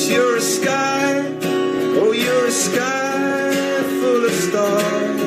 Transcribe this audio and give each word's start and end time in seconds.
Sky, 0.00 1.36
oh, 2.00 2.48
sky 2.48 3.82
full 4.00 4.24
of 4.24 4.32
stars. 4.32 5.20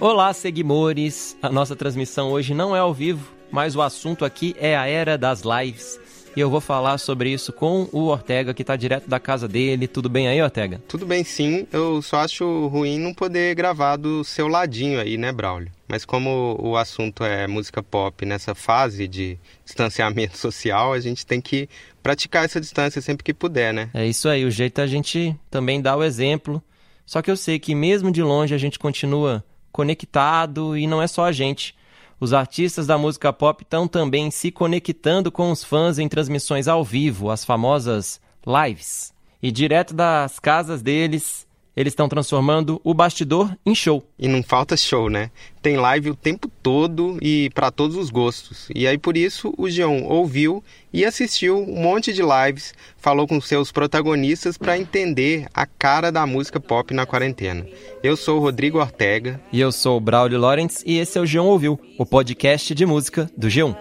Olá, 0.00 0.32
seguimores! 0.32 1.36
A 1.42 1.50
nossa 1.50 1.74
transmissão 1.74 2.30
hoje 2.30 2.52
não 2.52 2.76
é 2.76 2.78
ao 2.78 2.92
vivo, 2.92 3.32
mas 3.50 3.74
o 3.74 3.80
assunto 3.80 4.24
aqui 4.24 4.54
é 4.58 4.76
a 4.76 4.86
era 4.86 5.16
das 5.16 5.42
lives. 5.42 5.98
E 6.36 6.40
eu 6.40 6.48
vou 6.50 6.60
falar 6.60 6.98
sobre 6.98 7.30
isso 7.30 7.52
com 7.52 7.88
o 7.92 8.06
Ortega, 8.06 8.54
que 8.54 8.62
está 8.62 8.76
direto 8.76 9.08
da 9.08 9.18
casa 9.18 9.48
dele. 9.48 9.88
Tudo 9.88 10.08
bem 10.08 10.28
aí, 10.28 10.40
Ortega? 10.40 10.80
Tudo 10.86 11.04
bem 11.04 11.24
sim, 11.24 11.66
eu 11.72 12.00
só 12.00 12.18
acho 12.18 12.68
ruim 12.68 12.98
não 12.98 13.12
poder 13.12 13.54
gravar 13.54 13.96
do 13.96 14.22
seu 14.22 14.46
ladinho 14.46 15.00
aí, 15.00 15.16
né, 15.16 15.32
Braulio? 15.32 15.70
Mas 15.88 16.04
como 16.04 16.56
o 16.60 16.76
assunto 16.76 17.24
é 17.24 17.46
música 17.46 17.82
pop 17.82 18.24
nessa 18.26 18.54
fase 18.54 19.08
de 19.08 19.38
distanciamento 19.64 20.36
social, 20.38 20.92
a 20.92 21.00
gente 21.00 21.26
tem 21.26 21.40
que 21.40 21.68
praticar 22.02 22.44
essa 22.44 22.60
distância 22.60 23.00
sempre 23.00 23.24
que 23.24 23.34
puder, 23.34 23.72
né? 23.72 23.90
É 23.94 24.06
isso 24.06 24.28
aí, 24.28 24.44
o 24.44 24.50
jeito 24.50 24.80
é 24.80 24.84
a 24.84 24.86
gente 24.86 25.34
também 25.50 25.80
dar 25.80 25.96
o 25.96 26.04
exemplo. 26.04 26.62
Só 27.04 27.22
que 27.22 27.30
eu 27.30 27.36
sei 27.36 27.58
que 27.58 27.74
mesmo 27.74 28.12
de 28.12 28.22
longe 28.22 28.54
a 28.54 28.58
gente 28.58 28.78
continua 28.78 29.42
conectado 29.72 30.76
e 30.76 30.86
não 30.86 31.00
é 31.00 31.06
só 31.06 31.24
a 31.24 31.32
gente. 31.32 31.74
Os 32.20 32.32
artistas 32.32 32.86
da 32.86 32.98
música 32.98 33.32
pop 33.32 33.62
estão 33.62 33.86
também 33.86 34.30
se 34.30 34.50
conectando 34.50 35.30
com 35.30 35.50
os 35.50 35.62
fãs 35.62 35.98
em 35.98 36.08
transmissões 36.08 36.66
ao 36.66 36.84
vivo, 36.84 37.30
as 37.30 37.44
famosas 37.44 38.20
lives. 38.44 39.14
E 39.42 39.52
direto 39.52 39.94
das 39.94 40.38
casas 40.38 40.82
deles, 40.82 41.46
eles 41.78 41.92
estão 41.92 42.08
transformando 42.08 42.80
o 42.82 42.92
bastidor 42.92 43.56
em 43.64 43.72
show. 43.72 44.02
E 44.18 44.26
não 44.26 44.42
falta 44.42 44.76
show, 44.76 45.08
né? 45.08 45.30
Tem 45.62 45.76
live 45.76 46.10
o 46.10 46.14
tempo 46.16 46.50
todo 46.60 47.16
e 47.22 47.50
para 47.54 47.70
todos 47.70 47.96
os 47.96 48.10
gostos. 48.10 48.66
E 48.74 48.84
aí 48.84 48.98
por 48.98 49.16
isso 49.16 49.54
o 49.56 49.70
Geon 49.70 50.02
ouviu 50.02 50.62
e 50.92 51.04
assistiu 51.04 51.56
um 51.56 51.80
monte 51.80 52.12
de 52.12 52.20
lives, 52.20 52.74
falou 52.96 53.28
com 53.28 53.40
seus 53.40 53.70
protagonistas 53.70 54.58
para 54.58 54.76
entender 54.76 55.46
a 55.54 55.66
cara 55.66 56.10
da 56.10 56.26
música 56.26 56.58
pop 56.58 56.92
na 56.92 57.06
quarentena. 57.06 57.64
Eu 58.02 58.16
sou 58.16 58.38
o 58.38 58.40
Rodrigo 58.40 58.80
Ortega. 58.80 59.40
E 59.52 59.60
eu 59.60 59.70
sou 59.70 59.98
o 59.98 60.00
Braulio 60.00 60.40
Lawrence 60.40 60.82
e 60.84 60.98
esse 60.98 61.16
é 61.16 61.20
o 61.20 61.26
Geon 61.26 61.46
Ouviu, 61.46 61.78
o 61.96 62.04
podcast 62.04 62.74
de 62.74 62.84
música 62.84 63.30
do 63.36 63.46
G1. 63.46 63.76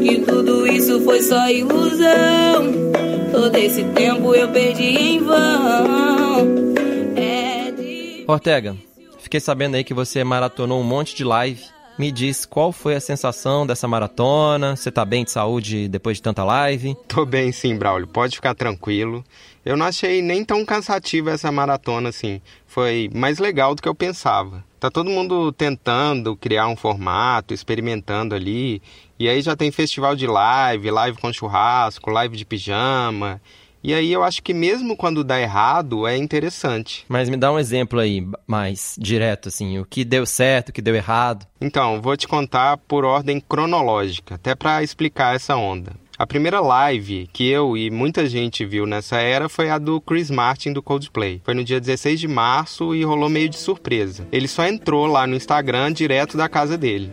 Que 0.00 0.20
tudo 0.20 0.64
isso 0.68 1.00
foi 1.00 1.20
só 1.22 1.50
ilusão. 1.50 3.01
Todo 3.32 3.56
esse 3.56 3.82
tempo 3.84 4.34
eu 4.34 4.48
perdi 4.52 4.84
em 4.84 5.18
vão. 5.18 6.74
É. 7.16 8.30
Ortega, 8.30 8.76
fiquei 9.18 9.40
sabendo 9.40 9.74
aí 9.74 9.82
que 9.82 9.94
você 9.94 10.22
maratonou 10.22 10.78
um 10.78 10.84
monte 10.84 11.16
de 11.16 11.24
live. 11.24 11.64
Me 11.98 12.10
diz 12.10 12.46
qual 12.46 12.72
foi 12.72 12.94
a 12.94 13.00
sensação 13.00 13.66
dessa 13.66 13.86
maratona? 13.86 14.74
Você 14.74 14.90
tá 14.90 15.04
bem 15.04 15.24
de 15.24 15.30
saúde 15.30 15.88
depois 15.88 16.16
de 16.16 16.22
tanta 16.22 16.42
live? 16.42 16.96
Tô 17.06 17.26
bem 17.26 17.52
sim, 17.52 17.76
Braulio, 17.76 18.06
pode 18.06 18.36
ficar 18.36 18.54
tranquilo. 18.54 19.22
Eu 19.64 19.76
não 19.76 19.86
achei 19.86 20.22
nem 20.22 20.44
tão 20.44 20.64
cansativa 20.64 21.30
essa 21.30 21.52
maratona 21.52 22.08
assim. 22.08 22.40
Foi 22.66 23.10
mais 23.14 23.38
legal 23.38 23.74
do 23.74 23.82
que 23.82 23.88
eu 23.88 23.94
pensava. 23.94 24.64
Tá 24.80 24.90
todo 24.90 25.10
mundo 25.10 25.52
tentando 25.52 26.34
criar 26.34 26.66
um 26.66 26.74
formato, 26.74 27.54
experimentando 27.54 28.34
ali. 28.34 28.82
E 29.18 29.28
aí 29.28 29.40
já 29.40 29.54
tem 29.54 29.70
festival 29.70 30.16
de 30.16 30.26
live, 30.26 30.90
live 30.90 31.18
com 31.18 31.32
churrasco, 31.32 32.10
live 32.10 32.36
de 32.36 32.44
pijama. 32.44 33.40
E 33.82 33.92
aí 33.92 34.12
eu 34.12 34.22
acho 34.22 34.42
que 34.42 34.54
mesmo 34.54 34.96
quando 34.96 35.24
dá 35.24 35.40
errado, 35.40 36.06
é 36.06 36.16
interessante. 36.16 37.04
Mas 37.08 37.28
me 37.28 37.36
dá 37.36 37.50
um 37.52 37.58
exemplo 37.58 37.98
aí, 37.98 38.26
mais 38.46 38.96
direto, 38.98 39.48
assim, 39.48 39.78
o 39.78 39.84
que 39.84 40.04
deu 40.04 40.24
certo, 40.24 40.68
o 40.68 40.72
que 40.72 40.80
deu 40.80 40.94
errado. 40.94 41.46
Então, 41.60 42.00
vou 42.00 42.16
te 42.16 42.28
contar 42.28 42.76
por 42.76 43.04
ordem 43.04 43.40
cronológica, 43.40 44.36
até 44.36 44.54
para 44.54 44.82
explicar 44.82 45.34
essa 45.34 45.56
onda. 45.56 45.92
A 46.18 46.26
primeira 46.26 46.60
live 46.60 47.28
que 47.32 47.48
eu 47.48 47.76
e 47.76 47.90
muita 47.90 48.28
gente 48.28 48.64
viu 48.64 48.86
nessa 48.86 49.16
era 49.16 49.48
foi 49.48 49.70
a 49.70 49.78
do 49.78 50.00
Chris 50.00 50.30
Martin 50.30 50.72
do 50.72 50.80
Coldplay. 50.80 51.40
Foi 51.42 51.52
no 51.52 51.64
dia 51.64 51.80
16 51.80 52.20
de 52.20 52.28
março 52.28 52.94
e 52.94 53.02
rolou 53.02 53.28
meio 53.28 53.48
de 53.48 53.56
surpresa. 53.56 54.24
Ele 54.30 54.46
só 54.46 54.64
entrou 54.64 55.06
lá 55.06 55.26
no 55.26 55.34
Instagram 55.34 55.92
direto 55.92 56.36
da 56.36 56.48
casa 56.48 56.78
dele. 56.78 57.10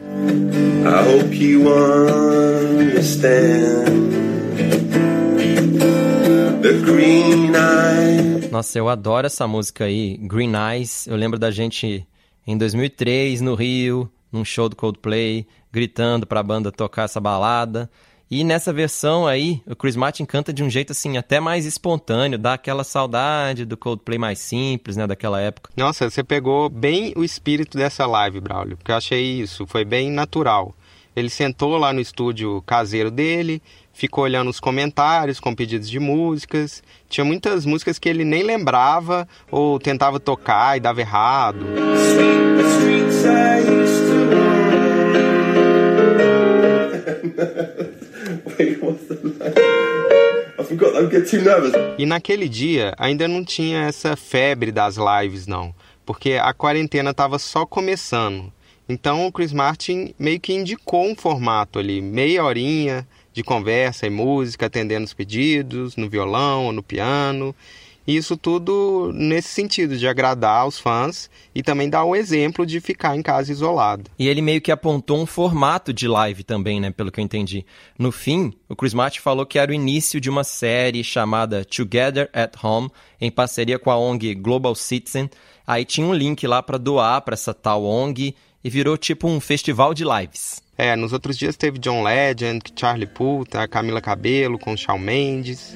I 0.85 1.23
hope 1.23 1.35
you 1.35 1.67
understand. 2.81 4.28
Nossa, 8.51 8.77
eu 8.77 8.89
adoro 8.89 9.27
essa 9.27 9.47
música 9.47 9.85
aí, 9.85 10.17
Green 10.17 10.53
Eyes. 10.55 11.07
Eu 11.07 11.15
lembro 11.15 11.37
da 11.37 11.51
gente 11.51 12.05
em 12.45 12.57
2003 12.57 13.41
no 13.41 13.55
Rio, 13.55 14.11
num 14.31 14.43
show 14.43 14.67
do 14.67 14.75
Coldplay, 14.75 15.45
gritando 15.71 16.25
pra 16.25 16.41
banda 16.41 16.71
tocar 16.71 17.03
essa 17.03 17.19
balada. 17.19 17.89
E 18.31 18.43
nessa 18.43 18.71
versão 18.71 19.25
aí, 19.25 19.59
o 19.65 19.75
Chris 19.75 19.95
Martin 19.95 20.23
canta 20.23 20.53
de 20.53 20.63
um 20.63 20.69
jeito 20.69 20.91
assim 20.91 21.17
até 21.17 21.39
mais 21.39 21.65
espontâneo, 21.65 22.37
dá 22.37 22.53
aquela 22.53 22.83
saudade 22.83 23.65
do 23.65 23.75
Coldplay 23.75 24.19
mais 24.19 24.37
simples, 24.37 24.95
né, 24.95 25.07
daquela 25.07 25.41
época. 25.41 25.71
Nossa, 25.75 26.07
você 26.09 26.23
pegou 26.23 26.69
bem 26.69 27.11
o 27.15 27.23
espírito 27.23 27.75
dessa 27.75 28.05
live, 28.05 28.39
Braulio, 28.39 28.77
porque 28.77 28.91
eu 28.91 28.95
achei 28.95 29.41
isso, 29.41 29.65
foi 29.65 29.83
bem 29.83 30.11
natural. 30.11 30.75
Ele 31.15 31.29
sentou 31.29 31.75
lá 31.77 31.91
no 31.91 31.99
estúdio 31.99 32.61
caseiro 32.67 33.09
dele, 33.09 33.63
ficou 33.99 34.23
olhando 34.23 34.49
os 34.49 34.61
comentários 34.61 35.41
com 35.41 35.53
pedidos 35.53 35.89
de 35.89 35.99
músicas. 35.99 36.81
Tinha 37.09 37.25
muitas 37.25 37.65
músicas 37.65 37.99
que 37.99 38.07
ele 38.07 38.23
nem 38.23 38.43
lembrava 38.43 39.27
ou 39.51 39.77
tentava 39.77 40.21
tocar 40.21 40.77
e 40.77 40.79
dava 40.79 41.01
errado. 41.01 41.65
E 51.97 52.05
naquele 52.05 52.47
dia 52.47 52.93
ainda 52.97 53.27
não 53.27 53.43
tinha 53.43 53.81
essa 53.81 54.15
febre 54.15 54.71
das 54.71 54.95
lives, 54.95 55.45
não, 55.45 55.75
porque 56.05 56.39
a 56.41 56.53
quarentena 56.53 57.09
estava 57.09 57.37
só 57.37 57.65
começando. 57.65 58.53
Então 58.87 59.27
o 59.27 59.31
Chris 59.31 59.51
Martin 59.51 60.15
meio 60.17 60.39
que 60.39 60.53
indicou 60.53 61.05
um 61.05 61.15
formato 61.15 61.77
ali, 61.77 62.01
meia 62.01 62.43
horinha 62.43 63.05
de 63.33 63.43
conversa 63.43 64.07
e 64.07 64.09
música, 64.09 64.65
atendendo 64.65 65.05
os 65.05 65.13
pedidos, 65.13 65.95
no 65.95 66.09
violão 66.09 66.65
ou 66.65 66.71
no 66.71 66.83
piano. 66.83 67.55
E 68.09 68.17
isso 68.17 68.35
tudo 68.35 69.11
nesse 69.13 69.49
sentido 69.49 69.95
de 69.95 70.07
agradar 70.07 70.61
aos 70.61 70.79
fãs 70.79 71.29
e 71.53 71.61
também 71.61 71.87
dar 71.87 72.05
o 72.05 72.15
exemplo 72.15 72.65
de 72.65 72.79
ficar 72.79 73.15
em 73.15 73.21
casa 73.21 73.51
isolado. 73.51 74.09
E 74.17 74.27
ele 74.27 74.41
meio 74.41 74.59
que 74.59 74.71
apontou 74.71 75.21
um 75.21 75.27
formato 75.27 75.93
de 75.93 76.07
live 76.07 76.43
também, 76.43 76.79
né, 76.79 76.89
pelo 76.89 77.11
que 77.11 77.19
eu 77.19 77.23
entendi. 77.23 77.63
No 77.99 78.11
fim, 78.11 78.51
o 78.67 78.75
Chris 78.75 78.95
Martin 78.95 79.19
falou 79.19 79.45
que 79.45 79.59
era 79.59 79.69
o 79.69 79.75
início 79.75 80.19
de 80.19 80.27
uma 80.27 80.43
série 80.43 81.03
chamada 81.03 81.63
Together 81.63 82.31
at 82.33 82.55
Home, 82.63 82.89
em 83.21 83.29
parceria 83.29 83.77
com 83.77 83.91
a 83.91 83.97
ONG 83.99 84.33
Global 84.33 84.73
Citizen. 84.73 85.29
Aí 85.67 85.85
tinha 85.85 86.07
um 86.07 86.13
link 86.13 86.47
lá 86.47 86.63
para 86.63 86.79
doar 86.79 87.21
para 87.21 87.35
essa 87.35 87.53
tal 87.53 87.85
ONG 87.85 88.33
e 88.63 88.69
virou 88.71 88.97
tipo 88.97 89.27
um 89.27 89.39
festival 89.39 89.93
de 89.93 90.03
lives. 90.03 90.63
É, 90.81 90.95
nos 90.95 91.11
outros 91.11 91.37
dias 91.37 91.57
teve 91.57 91.77
John 91.77 92.01
Legend, 92.03 92.61
Charlie 92.73 93.05
Puth, 93.05 93.49
Camila 93.69 93.99
Cabello 93.99 94.57
com 94.57 94.77
Shawn 94.77 94.97
Mendes. 94.97 95.75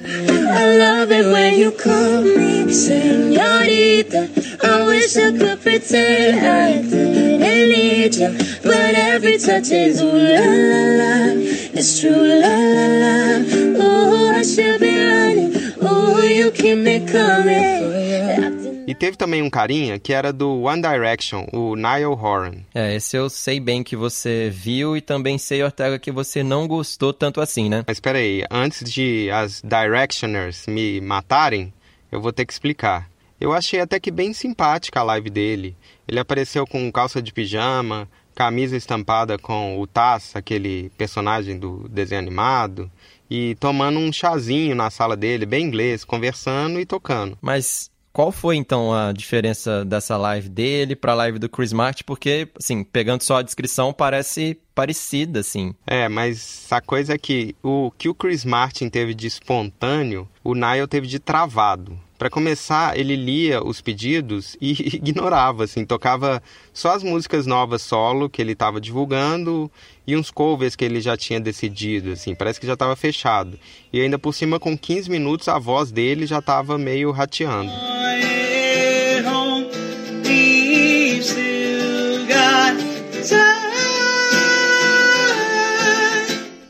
E 18.86 18.94
teve 18.94 19.16
também 19.16 19.40
um 19.40 19.48
carinha 19.48 19.98
que 19.98 20.12
era 20.12 20.30
do 20.30 20.62
One 20.62 20.82
Direction, 20.82 21.46
o 21.52 21.74
Niall 21.74 22.18
Horan. 22.20 22.56
É, 22.74 22.94
esse 22.94 23.16
eu 23.16 23.30
sei 23.30 23.58
bem 23.58 23.82
que 23.82 23.96
você 23.96 24.50
viu 24.50 24.94
e 24.94 25.00
também 25.00 25.38
sei, 25.38 25.62
Ortega, 25.62 25.98
que 25.98 26.12
você 26.12 26.42
não 26.42 26.68
gostou 26.68 27.12
tanto 27.12 27.40
assim, 27.40 27.70
né? 27.70 27.82
Mas 27.86 27.96
espera 27.96 28.18
aí, 28.18 28.44
antes 28.50 28.88
de 28.90 29.30
as 29.30 29.62
Directioners 29.62 30.66
me 30.66 31.00
matarem, 31.00 31.72
eu 32.12 32.20
vou 32.20 32.30
ter 32.30 32.44
que 32.44 32.52
explicar. 32.52 33.08
Eu 33.40 33.54
achei 33.54 33.80
até 33.80 33.98
que 33.98 34.10
bem 34.10 34.34
simpática 34.34 35.00
a 35.00 35.04
live 35.04 35.30
dele. 35.30 35.74
Ele 36.06 36.18
apareceu 36.18 36.66
com 36.66 36.92
calça 36.92 37.22
de 37.22 37.32
pijama, 37.32 38.06
camisa 38.34 38.76
estampada 38.76 39.38
com 39.38 39.80
o 39.80 39.86
Taz, 39.86 40.32
aquele 40.34 40.90
personagem 40.98 41.58
do 41.58 41.88
desenho 41.88 42.20
animado, 42.20 42.90
e 43.30 43.54
tomando 43.58 43.98
um 43.98 44.12
chazinho 44.12 44.74
na 44.74 44.90
sala 44.90 45.16
dele, 45.16 45.46
bem 45.46 45.64
inglês, 45.64 46.04
conversando 46.04 46.78
e 46.78 46.84
tocando. 46.84 47.38
Mas 47.40 47.90
qual 48.14 48.30
foi 48.30 48.54
então 48.54 48.94
a 48.94 49.12
diferença 49.12 49.84
dessa 49.84 50.16
live 50.16 50.48
dele 50.48 50.94
para 50.94 51.12
a 51.12 51.16
live 51.16 51.40
do 51.40 51.48
Chris 51.48 51.72
Martin? 51.72 52.04
Porque, 52.06 52.48
assim, 52.56 52.84
pegando 52.84 53.22
só 53.22 53.38
a 53.38 53.42
descrição, 53.42 53.92
parece 53.92 54.56
parecida, 54.72 55.40
assim. 55.40 55.74
É, 55.84 56.08
mas 56.08 56.68
a 56.70 56.80
coisa 56.80 57.14
é 57.14 57.18
que 57.18 57.56
o 57.60 57.90
que 57.90 58.08
o 58.08 58.14
Chris 58.14 58.44
Martin 58.44 58.88
teve 58.88 59.14
de 59.14 59.26
espontâneo, 59.26 60.28
o 60.44 60.54
Niall 60.54 60.86
teve 60.86 61.08
de 61.08 61.18
travado. 61.18 61.98
Para 62.18 62.30
começar, 62.30 62.96
ele 62.96 63.16
lia 63.16 63.62
os 63.62 63.80
pedidos 63.80 64.56
e 64.60 64.72
ignorava, 64.96 65.64
assim, 65.64 65.84
tocava 65.84 66.42
só 66.72 66.94
as 66.94 67.02
músicas 67.02 67.46
novas 67.46 67.82
solo 67.82 68.30
que 68.30 68.40
ele 68.40 68.52
estava 68.52 68.80
divulgando 68.80 69.70
e 70.06 70.16
uns 70.16 70.30
covers 70.30 70.76
que 70.76 70.84
ele 70.84 71.00
já 71.00 71.16
tinha 71.16 71.40
decidido, 71.40 72.12
assim, 72.12 72.34
parece 72.34 72.60
que 72.60 72.66
já 72.66 72.74
estava 72.74 72.94
fechado. 72.94 73.58
E 73.92 74.00
ainda 74.00 74.18
por 74.18 74.32
cima, 74.32 74.60
com 74.60 74.78
15 74.78 75.10
minutos, 75.10 75.48
a 75.48 75.58
voz 75.58 75.90
dele 75.90 76.26
já 76.26 76.38
estava 76.38 76.78
meio 76.78 77.10
rateando. 77.10 77.72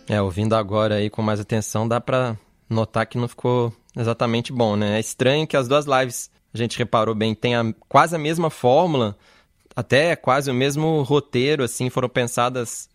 É, 0.09 0.23
ouvindo 0.23 0.55
agora 0.55 0.95
aí 0.97 1.11
com 1.11 1.23
mais 1.23 1.41
atenção, 1.41 1.89
dá 1.89 2.01
pra 2.01 2.37
notar 2.69 3.07
que 3.07 3.19
não 3.19 3.29
ficou 3.29 3.73
exatamente 3.97 4.53
bom, 4.53 4.77
né? 4.77 4.97
É 4.97 5.01
estranho 5.01 5.47
que 5.47 5.57
as 5.57 5.69
duas 5.69 5.87
lives, 5.87 6.31
a 6.53 6.59
gente 6.59 6.79
reparou 6.79 7.15
bem, 7.15 7.35
tem 7.35 7.55
a, 7.55 7.65
quase 7.89 8.15
a 8.15 8.19
mesma 8.19 8.51
fórmula, 8.51 9.17
até 9.75 10.15
quase 10.17 10.51
o 10.51 10.55
mesmo 10.55 11.03
roteiro, 11.03 11.65
assim, 11.65 11.91
foram 11.91 12.09
pensadas 12.09 12.89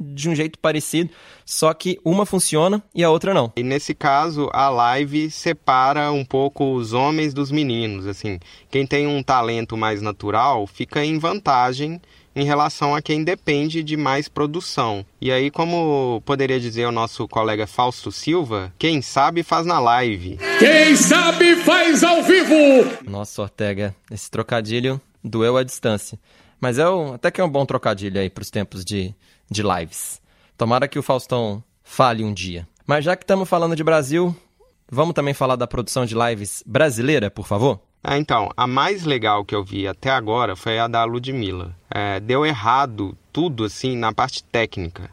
de 0.00 0.28
um 0.28 0.34
jeito 0.34 0.58
parecido, 0.58 1.10
só 1.44 1.72
que 1.72 1.98
uma 2.04 2.26
funciona 2.26 2.82
e 2.94 3.04
a 3.04 3.10
outra 3.10 3.32
não. 3.32 3.52
E 3.56 3.62
nesse 3.62 3.94
caso, 3.94 4.48
a 4.52 4.68
live 4.68 5.30
separa 5.30 6.10
um 6.10 6.24
pouco 6.24 6.74
os 6.74 6.92
homens 6.92 7.32
dos 7.32 7.50
meninos, 7.50 8.06
assim. 8.06 8.38
Quem 8.70 8.86
tem 8.86 9.06
um 9.06 9.22
talento 9.22 9.76
mais 9.76 10.02
natural 10.02 10.66
fica 10.66 11.04
em 11.04 11.18
vantagem 11.18 12.00
em 12.34 12.44
relação 12.44 12.94
a 12.94 13.02
quem 13.02 13.22
depende 13.22 13.82
de 13.82 13.96
mais 13.96 14.28
produção. 14.28 15.04
E 15.20 15.30
aí, 15.30 15.50
como 15.50 16.22
poderia 16.24 16.58
dizer 16.58 16.86
o 16.86 16.92
nosso 16.92 17.28
colega 17.28 17.66
Fausto 17.66 18.10
Silva, 18.10 18.72
quem 18.78 19.02
sabe 19.02 19.42
faz 19.42 19.66
na 19.66 19.78
live. 19.78 20.38
Quem 20.58 20.96
sabe 20.96 21.56
faz 21.56 22.02
ao 22.02 22.22
vivo! 22.22 22.54
Nossa, 23.08 23.42
Ortega, 23.42 23.94
esse 24.10 24.30
trocadilho 24.30 25.00
doeu 25.22 25.56
à 25.56 25.62
distância. 25.62 26.18
Mas 26.60 26.78
é 26.78 26.88
um, 26.88 27.14
até 27.14 27.30
que 27.30 27.40
é 27.40 27.44
um 27.44 27.50
bom 27.50 27.66
trocadilho 27.66 28.20
aí 28.20 28.30
para 28.30 28.42
os 28.42 28.50
tempos 28.50 28.84
de, 28.84 29.14
de 29.50 29.62
lives. 29.62 30.20
Tomara 30.56 30.86
que 30.86 30.98
o 30.98 31.02
Faustão 31.02 31.62
fale 31.82 32.22
um 32.22 32.32
dia. 32.32 32.68
Mas 32.86 33.04
já 33.04 33.16
que 33.16 33.24
estamos 33.24 33.48
falando 33.48 33.74
de 33.74 33.82
Brasil, 33.82 34.34
vamos 34.90 35.14
também 35.14 35.34
falar 35.34 35.56
da 35.56 35.66
produção 35.66 36.06
de 36.06 36.14
lives 36.14 36.62
brasileira, 36.66 37.30
por 37.30 37.46
favor? 37.46 37.80
Ah, 38.04 38.18
então, 38.18 38.50
a 38.56 38.66
mais 38.66 39.04
legal 39.04 39.44
que 39.44 39.54
eu 39.54 39.62
vi 39.62 39.86
até 39.86 40.10
agora 40.10 40.56
foi 40.56 40.78
a 40.78 40.88
da 40.88 41.04
Ludmilla. 41.04 41.76
É, 41.94 42.20
deu 42.20 42.46
errado 42.46 43.16
tudo, 43.32 43.64
assim, 43.64 43.96
na 43.96 44.12
parte 44.12 44.42
técnica. 44.44 45.10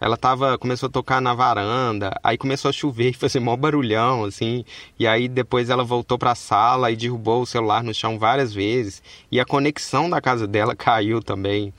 Ela 0.00 0.16
tava, 0.16 0.56
começou 0.56 0.88
a 0.88 0.90
tocar 0.90 1.20
na 1.20 1.34
varanda, 1.34 2.10
aí 2.22 2.38
começou 2.38 2.70
a 2.70 2.72
chover 2.72 3.10
e 3.10 3.12
fazer 3.12 3.38
mó 3.38 3.54
barulhão, 3.54 4.24
assim. 4.24 4.64
E 4.98 5.06
aí 5.06 5.28
depois 5.28 5.68
ela 5.68 5.84
voltou 5.84 6.18
para 6.18 6.30
a 6.30 6.34
sala 6.34 6.90
e 6.90 6.96
derrubou 6.96 7.42
o 7.42 7.46
celular 7.46 7.82
no 7.82 7.92
chão 7.92 8.18
várias 8.18 8.54
vezes. 8.54 9.02
E 9.30 9.38
a 9.38 9.44
conexão 9.44 10.08
da 10.08 10.20
casa 10.20 10.46
dela 10.46 10.74
caiu 10.76 11.22
também. 11.22 11.74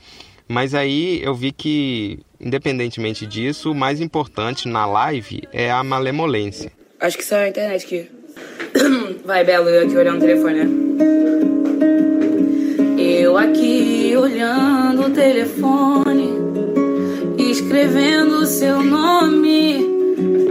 Mas 0.46 0.74
aí 0.74 1.20
eu 1.22 1.34
vi 1.34 1.50
que, 1.50 2.20
independentemente 2.38 3.26
disso, 3.26 3.72
o 3.72 3.74
mais 3.74 4.00
importante 4.00 4.68
na 4.68 4.86
live 4.86 5.42
é 5.52 5.70
a 5.70 5.82
malemolência. 5.82 6.70
Acho 7.00 7.16
que 7.16 7.24
só 7.24 7.36
a 7.36 7.48
internet 7.48 7.86
que 7.86 8.08
Vai, 9.24 9.44
Belo, 9.44 9.68
eu 9.68 9.86
aqui 9.86 9.96
olhando 9.96 10.18
o 10.18 10.20
telefone, 10.20 10.64
né? 10.64 10.70
Eu 12.98 13.36
aqui 13.36 13.91
olhando 14.16 15.06
o 15.06 15.10
telefone, 15.10 16.30
escrevendo 17.38 18.44
seu 18.46 18.82
nome, 18.82 19.84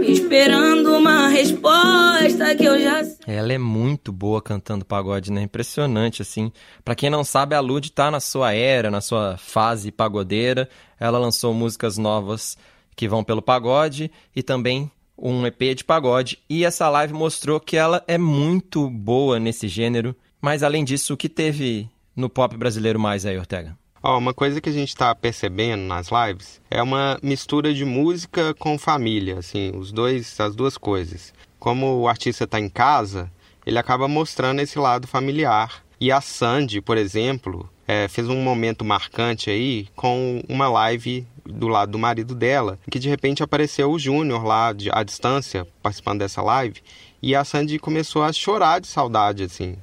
esperando 0.02 0.96
uma 0.96 1.28
resposta 1.28 2.54
que 2.56 2.64
eu 2.64 2.80
já 2.80 3.04
sei. 3.04 3.16
Ela 3.26 3.52
é 3.52 3.58
muito 3.58 4.12
boa 4.12 4.42
cantando 4.42 4.84
pagode, 4.84 5.30
né? 5.30 5.42
Impressionante, 5.42 6.22
assim. 6.22 6.52
Para 6.84 6.94
quem 6.94 7.10
não 7.10 7.24
sabe, 7.24 7.54
a 7.54 7.60
Lud 7.60 7.90
tá 7.92 8.10
na 8.10 8.20
sua 8.20 8.52
era, 8.52 8.90
na 8.90 9.00
sua 9.00 9.36
fase 9.36 9.90
pagodeira. 9.90 10.68
Ela 10.98 11.18
lançou 11.18 11.54
músicas 11.54 11.98
novas 11.98 12.56
que 12.94 13.08
vão 13.08 13.24
pelo 13.24 13.42
pagode 13.42 14.10
e 14.34 14.42
também 14.42 14.90
um 15.16 15.46
EP 15.46 15.74
de 15.76 15.84
pagode 15.84 16.38
e 16.48 16.64
essa 16.64 16.88
live 16.88 17.12
mostrou 17.12 17.60
que 17.60 17.76
ela 17.76 18.02
é 18.08 18.18
muito 18.18 18.88
boa 18.90 19.38
nesse 19.38 19.68
gênero. 19.68 20.16
Mas 20.40 20.62
além 20.62 20.84
disso, 20.84 21.14
o 21.14 21.16
que 21.16 21.28
teve 21.28 21.88
no 22.14 22.28
pop 22.28 22.56
brasileiro 22.56 22.98
mais 22.98 23.24
aí, 23.26 23.38
Ortega? 23.38 23.76
Oh, 24.02 24.18
uma 24.18 24.34
coisa 24.34 24.60
que 24.60 24.68
a 24.68 24.72
gente 24.72 24.88
está 24.88 25.14
percebendo 25.14 25.82
nas 25.82 26.08
lives 26.10 26.60
é 26.68 26.82
uma 26.82 27.18
mistura 27.22 27.72
de 27.72 27.84
música 27.84 28.52
com 28.54 28.76
família, 28.76 29.38
assim, 29.38 29.70
os 29.76 29.92
dois, 29.92 30.40
as 30.40 30.56
duas 30.56 30.76
coisas. 30.76 31.32
Como 31.58 32.00
o 32.00 32.08
artista 32.08 32.42
está 32.42 32.58
em 32.58 32.68
casa, 32.68 33.30
ele 33.64 33.78
acaba 33.78 34.08
mostrando 34.08 34.60
esse 34.60 34.78
lado 34.78 35.06
familiar. 35.06 35.84
E 36.00 36.10
a 36.10 36.20
Sandy, 36.20 36.80
por 36.80 36.98
exemplo, 36.98 37.70
é, 37.86 38.08
fez 38.08 38.28
um 38.28 38.42
momento 38.42 38.84
marcante 38.84 39.50
aí 39.50 39.86
com 39.94 40.42
uma 40.48 40.68
live 40.68 41.24
do 41.44 41.68
lado 41.68 41.92
do 41.92 41.98
marido 41.98 42.34
dela, 42.34 42.78
que 42.90 42.98
de 42.98 43.08
repente 43.08 43.42
apareceu 43.42 43.90
o 43.90 43.98
Júnior 43.98 44.44
lá 44.44 44.72
de, 44.72 44.90
à 44.90 45.02
distância, 45.02 45.66
participando 45.80 46.20
dessa 46.20 46.42
live, 46.42 46.80
e 47.22 47.36
a 47.36 47.44
Sandy 47.44 47.78
começou 47.78 48.22
a 48.22 48.32
chorar 48.32 48.80
de 48.80 48.88
saudade, 48.88 49.44
assim. 49.44 49.76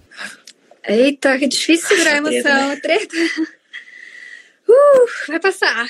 Eita, 0.90 1.38
que 1.38 1.48
difícil 1.48 1.88
segurar 1.88 2.14
a 2.14 2.18
emoção, 2.18 2.82
treta. 2.82 3.16
Uh, 4.68 5.08
vai 5.28 5.40
passar. 5.40 5.88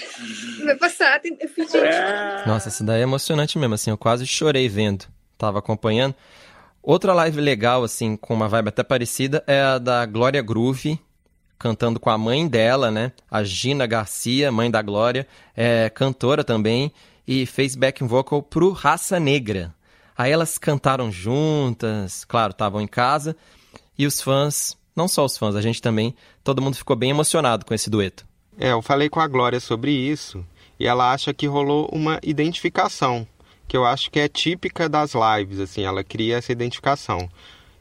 Vai 0.65 0.75
passar. 0.75 1.21
Eu 1.23 1.47
fiz 1.47 1.71
Nossa, 2.45 2.67
essa 2.67 2.83
daí 2.83 2.99
é 2.99 3.03
emocionante 3.03 3.57
mesmo, 3.57 3.75
assim, 3.75 3.91
eu 3.91 3.97
quase 3.97 4.27
chorei 4.27 4.67
vendo. 4.67 5.05
Tava 5.37 5.59
acompanhando. 5.59 6.15
Outra 6.83 7.13
live 7.13 7.39
legal, 7.39 7.83
assim, 7.83 8.17
com 8.17 8.33
uma 8.33 8.49
vibe 8.49 8.69
até 8.69 8.83
parecida, 8.83 9.41
é 9.47 9.61
a 9.61 9.77
da 9.77 10.05
Glória 10.05 10.41
Groove, 10.41 10.99
cantando 11.57 11.97
com 11.97 12.09
a 12.09 12.17
mãe 12.17 12.45
dela, 12.45 12.91
né? 12.91 13.13
A 13.31 13.41
Gina 13.41 13.87
Garcia, 13.87 14.51
mãe 14.51 14.69
da 14.69 14.81
Glória, 14.81 15.25
é 15.55 15.89
cantora 15.89 16.43
também 16.43 16.91
e 17.25 17.45
fez 17.45 17.73
backing 17.73 18.07
vocal 18.07 18.43
pro 18.43 18.71
Raça 18.71 19.17
Negra. 19.17 19.73
Aí 20.17 20.29
elas 20.29 20.57
cantaram 20.57 21.09
juntas, 21.09 22.25
claro, 22.25 22.51
estavam 22.51 22.81
em 22.81 22.87
casa 22.87 23.35
e 23.97 24.05
os 24.05 24.21
fãs, 24.21 24.77
não 24.99 25.07
só 25.07 25.23
os 25.23 25.37
fãs, 25.37 25.55
a 25.55 25.61
gente 25.61 25.81
também, 25.81 26.13
todo 26.43 26.61
mundo 26.61 26.75
ficou 26.75 26.93
bem 26.93 27.11
emocionado 27.11 27.65
com 27.65 27.73
esse 27.73 27.89
dueto. 27.89 28.27
É, 28.59 28.73
eu 28.73 28.81
falei 28.81 29.07
com 29.07 29.21
a 29.21 29.27
Glória 29.27 29.61
sobre 29.61 29.91
isso 29.91 30.45
e 30.77 30.85
ela 30.85 31.13
acha 31.13 31.33
que 31.33 31.47
rolou 31.47 31.89
uma 31.91 32.19
identificação, 32.21 33.25
que 33.65 33.77
eu 33.77 33.85
acho 33.85 34.11
que 34.11 34.19
é 34.19 34.27
típica 34.27 34.89
das 34.89 35.13
lives, 35.13 35.61
assim, 35.61 35.83
ela 35.83 36.03
cria 36.03 36.35
essa 36.35 36.51
identificação. 36.51 37.29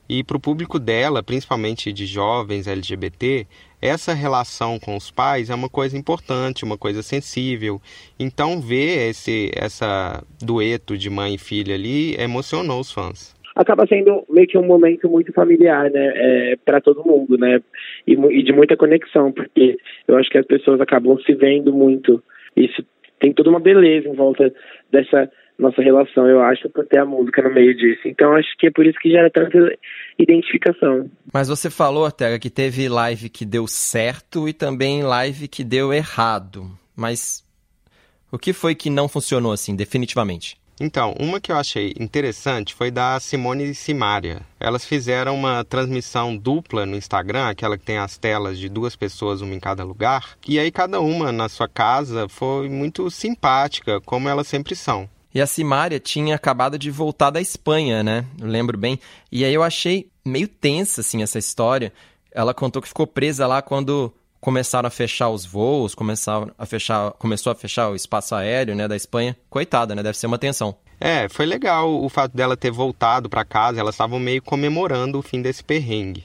E 0.08 0.22
para 0.22 0.36
o 0.36 0.40
público 0.40 0.78
dela, 0.78 1.20
principalmente 1.20 1.92
de 1.92 2.06
jovens 2.06 2.68
LGBT, 2.68 3.46
essa 3.82 4.14
relação 4.14 4.78
com 4.78 4.96
os 4.96 5.10
pais 5.10 5.50
é 5.50 5.54
uma 5.54 5.68
coisa 5.68 5.98
importante, 5.98 6.64
uma 6.64 6.78
coisa 6.78 7.02
sensível. 7.02 7.82
Então, 8.18 8.60
ver 8.60 9.10
esse 9.10 9.50
essa 9.54 10.22
dueto 10.40 10.96
de 10.96 11.10
mãe 11.10 11.34
e 11.34 11.38
filha 11.38 11.74
ali 11.74 12.14
emocionou 12.18 12.80
os 12.80 12.90
fãs. 12.90 13.36
Acaba 13.58 13.86
sendo 13.86 14.24
meio 14.30 14.46
que 14.46 14.56
um 14.56 14.64
momento 14.64 15.10
muito 15.10 15.32
familiar, 15.32 15.90
né, 15.90 16.12
é, 16.14 16.56
para 16.64 16.80
todo 16.80 17.04
mundo, 17.04 17.36
né, 17.36 17.60
e, 18.06 18.12
e 18.12 18.42
de 18.42 18.52
muita 18.52 18.76
conexão, 18.76 19.32
porque 19.32 19.76
eu 20.06 20.16
acho 20.16 20.30
que 20.30 20.38
as 20.38 20.46
pessoas 20.46 20.80
acabam 20.80 21.18
se 21.18 21.34
vendo 21.34 21.72
muito. 21.72 22.22
Isso 22.56 22.84
tem 23.20 23.32
toda 23.32 23.50
uma 23.50 23.60
beleza 23.60 24.08
em 24.08 24.14
volta 24.14 24.52
dessa 24.92 25.28
nossa 25.58 25.82
relação, 25.82 26.26
eu 26.28 26.40
acho, 26.40 26.70
por 26.70 26.86
ter 26.86 27.00
a 27.00 27.04
música 27.04 27.42
no 27.42 27.52
meio 27.52 27.76
disso. 27.76 28.06
Então 28.06 28.32
acho 28.36 28.48
que 28.58 28.68
é 28.68 28.70
por 28.70 28.86
isso 28.86 28.98
que 29.00 29.10
gera 29.10 29.28
tanta 29.28 29.58
identificação. 30.16 31.10
Mas 31.34 31.48
você 31.48 31.68
falou, 31.68 32.04
Ortega, 32.04 32.38
que 32.38 32.48
teve 32.48 32.88
live 32.88 33.28
que 33.28 33.44
deu 33.44 33.66
certo 33.66 34.48
e 34.48 34.52
também 34.52 35.02
live 35.02 35.48
que 35.48 35.64
deu 35.64 35.92
errado. 35.92 36.66
Mas 36.96 37.44
o 38.30 38.38
que 38.38 38.52
foi 38.52 38.74
que 38.74 38.88
não 38.88 39.08
funcionou 39.08 39.52
assim, 39.52 39.74
definitivamente? 39.74 40.56
Então, 40.80 41.14
uma 41.18 41.40
que 41.40 41.50
eu 41.50 41.56
achei 41.56 41.92
interessante 41.98 42.74
foi 42.74 42.90
da 42.90 43.18
Simone 43.18 43.70
e 43.70 43.74
Simária. 43.74 44.42
Elas 44.60 44.84
fizeram 44.84 45.34
uma 45.34 45.64
transmissão 45.64 46.36
dupla 46.36 46.86
no 46.86 46.96
Instagram, 46.96 47.48
aquela 47.48 47.76
que 47.76 47.84
tem 47.84 47.98
as 47.98 48.16
telas 48.16 48.58
de 48.58 48.68
duas 48.68 48.94
pessoas, 48.94 49.40
uma 49.40 49.54
em 49.54 49.60
cada 49.60 49.82
lugar. 49.82 50.36
E 50.46 50.58
aí 50.58 50.70
cada 50.70 51.00
uma 51.00 51.32
na 51.32 51.48
sua 51.48 51.68
casa 51.68 52.28
foi 52.28 52.68
muito 52.68 53.10
simpática, 53.10 54.00
como 54.00 54.28
elas 54.28 54.46
sempre 54.46 54.76
são. 54.76 55.08
E 55.34 55.40
a 55.40 55.46
Simária 55.46 56.00
tinha 56.00 56.34
acabado 56.34 56.78
de 56.78 56.90
voltar 56.90 57.30
da 57.30 57.40
Espanha, 57.40 58.02
né? 58.02 58.24
Eu 58.40 58.46
lembro 58.46 58.78
bem. 58.78 58.98
E 59.30 59.44
aí 59.44 59.52
eu 59.52 59.62
achei 59.62 60.08
meio 60.24 60.48
tensa, 60.48 61.00
assim, 61.00 61.22
essa 61.22 61.38
história. 61.38 61.92
Ela 62.32 62.54
contou 62.54 62.80
que 62.80 62.88
ficou 62.88 63.06
presa 63.06 63.46
lá 63.46 63.60
quando 63.60 64.12
começaram 64.40 64.86
a 64.86 64.90
fechar 64.90 65.28
os 65.30 65.44
voos, 65.44 65.94
começaram 65.94 66.50
a 66.56 66.66
fechar, 66.66 67.12
começou 67.12 67.50
a 67.50 67.54
fechar 67.54 67.90
o 67.90 67.96
espaço 67.96 68.34
aéreo, 68.34 68.74
né, 68.74 68.86
da 68.86 68.96
Espanha. 68.96 69.36
Coitada, 69.50 69.94
né? 69.94 70.02
Deve 70.02 70.18
ser 70.18 70.26
uma 70.26 70.38
tensão. 70.38 70.76
É, 71.00 71.28
foi 71.28 71.46
legal 71.46 72.02
o 72.02 72.08
fato 72.08 72.36
dela 72.36 72.56
ter 72.56 72.70
voltado 72.70 73.28
para 73.28 73.44
casa. 73.44 73.80
Elas 73.80 73.94
estavam 73.94 74.18
meio 74.18 74.42
comemorando 74.42 75.18
o 75.18 75.22
fim 75.22 75.40
desse 75.40 75.62
perrengue. 75.62 76.24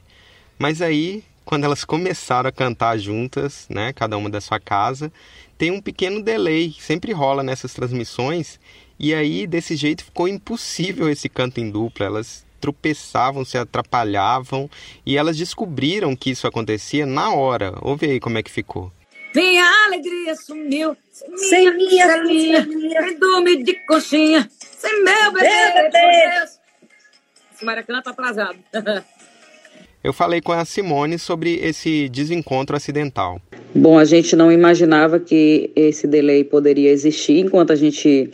Mas 0.58 0.82
aí, 0.82 1.24
quando 1.46 1.66
elas 1.66 1.84
começaram 1.84 2.50
a 2.50 2.52
cantar 2.52 2.98
juntas, 2.98 3.68
né, 3.70 3.94
cada 3.94 4.18
uma 4.18 4.30
da 4.30 4.42
sua 4.42 4.60
casa, 4.60 5.12
tem 5.58 5.72
um 5.72 5.82
pequeno 5.82 6.22
delay, 6.22 6.76
sempre 6.80 7.12
rola 7.12 7.44
nessas 7.44 7.74
transmissões, 7.74 8.60
e 9.00 9.14
aí, 9.14 9.46
desse 9.46 9.76
jeito, 9.76 10.06
ficou 10.06 10.28
impossível 10.28 11.10
esse 11.10 11.28
canto 11.28 11.60
em 11.60 11.70
dupla. 11.70 12.06
Elas 12.06 12.46
tropeçavam, 12.64 13.44
se 13.44 13.58
atrapalhavam 13.58 14.70
e 15.06 15.18
elas 15.18 15.36
descobriram 15.36 16.16
que 16.16 16.30
isso 16.30 16.48
acontecia 16.48 17.06
na 17.06 17.34
hora. 17.34 17.74
Ouve 17.82 18.06
aí 18.10 18.20
como 18.22 18.38
é 18.38 18.44
que 18.44 18.50
ficou. 18.50 18.90
Minha 19.36 19.66
alegria 19.88 20.34
sumiu, 20.36 20.96
sem 21.36 21.76
minha 21.76 22.24
filhinha, 22.24 22.66
sem 23.04 23.20
dormir 23.20 23.64
de 23.64 23.74
coxinha, 23.86 24.50
sem 24.62 25.04
meu 25.04 25.34
bebê. 25.34 25.50
Esse 27.54 27.66
Maracanã 27.66 28.02
tá 28.02 28.12
atrasado. 28.12 28.58
Eu 30.02 30.14
falei 30.14 30.42
com 30.42 30.52
a 30.52 30.64
Simone 30.66 31.18
sobre 31.18 31.56
esse 31.56 32.10
desencontro 32.10 32.76
acidental. 32.76 33.42
Bom, 33.74 33.98
a 33.98 34.06
gente 34.06 34.36
não 34.36 34.52
imaginava 34.52 35.18
que 35.20 35.72
esse 35.76 36.06
delay 36.06 36.44
poderia 36.44 36.92
existir. 36.92 37.40
Enquanto 37.40 37.72
a 37.72 37.76
gente 37.76 38.30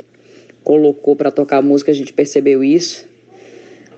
colocou 0.64 1.16
para 1.16 1.32
tocar 1.32 1.58
a 1.58 1.62
música, 1.62 1.92
a 1.92 1.94
gente 1.96 2.12
percebeu 2.12 2.64
isso. 2.64 3.09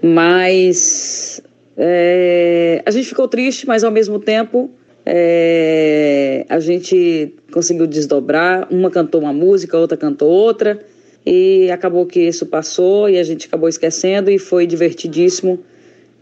Mas 0.02 1.42
é, 1.78 2.82
a 2.86 2.92
gente 2.92 3.08
ficou 3.08 3.28
triste, 3.28 3.68
mas 3.68 3.84
ao 3.84 3.92
mesmo 3.92 4.20
tempo 4.20 4.72
é, 5.06 6.46
a 6.50 6.60
gente 6.60 7.34
conseguiu 7.52 7.88
desdobrar. 7.88 8.68
Uma 8.72 8.90
cantou 8.90 9.22
uma 9.22 9.34
música, 9.34 9.78
outra 9.78 9.98
cantou 9.98 10.30
outra. 10.30 10.80
E 11.26 11.70
acabou 11.70 12.06
que 12.06 12.20
isso 12.20 12.48
passou 12.48 13.08
e 13.08 13.20
a 13.20 13.24
gente 13.24 13.48
acabou 13.48 13.70
esquecendo 13.70 14.32
e 14.32 14.40
foi 14.40 14.66
divertidíssimo. 14.66 15.60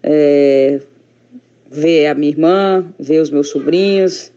É, 0.03 0.81
ver 1.69 2.07
a 2.07 2.15
minha 2.15 2.31
irmã, 2.31 2.93
ver 2.99 3.21
os 3.21 3.29
meus 3.29 3.49
sobrinhos 3.49 4.31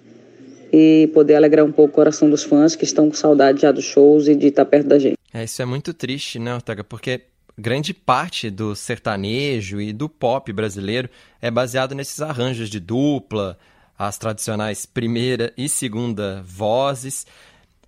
e 0.73 1.09
poder 1.13 1.35
alegrar 1.35 1.65
um 1.65 1.73
pouco 1.73 1.93
o 1.93 1.95
coração 1.95 2.29
dos 2.29 2.43
fãs 2.43 2.77
que 2.77 2.85
estão 2.85 3.09
com 3.09 3.15
saudade 3.15 3.63
já 3.63 3.73
dos 3.73 3.85
shows 3.85 4.29
e 4.29 4.35
de 4.35 4.49
estar 4.49 4.65
perto 4.65 4.89
da 4.89 4.99
gente. 4.99 5.17
É, 5.33 5.45
isso 5.45 5.63
é 5.63 5.65
muito 5.65 5.95
triste, 5.95 6.39
né, 6.39 6.55
Ortega? 6.55 6.85
Porque 6.85 7.21
grande 7.57 7.93
parte 7.93 8.51
do 8.51 8.75
sertanejo 8.75 9.81
e 9.81 9.93
do 9.93 10.09
pop 10.09 10.53
brasileiro 10.53 11.09
é 11.41 11.51
baseado 11.51 11.95
nesses 11.95 12.21
arranjos 12.21 12.69
de 12.69 12.81
dupla, 12.81 13.59
as 13.99 14.19
tradicionais 14.19 14.87
primeira 14.87 15.53
e 15.57 15.69
segunda 15.69 16.43
vozes. 16.45 17.27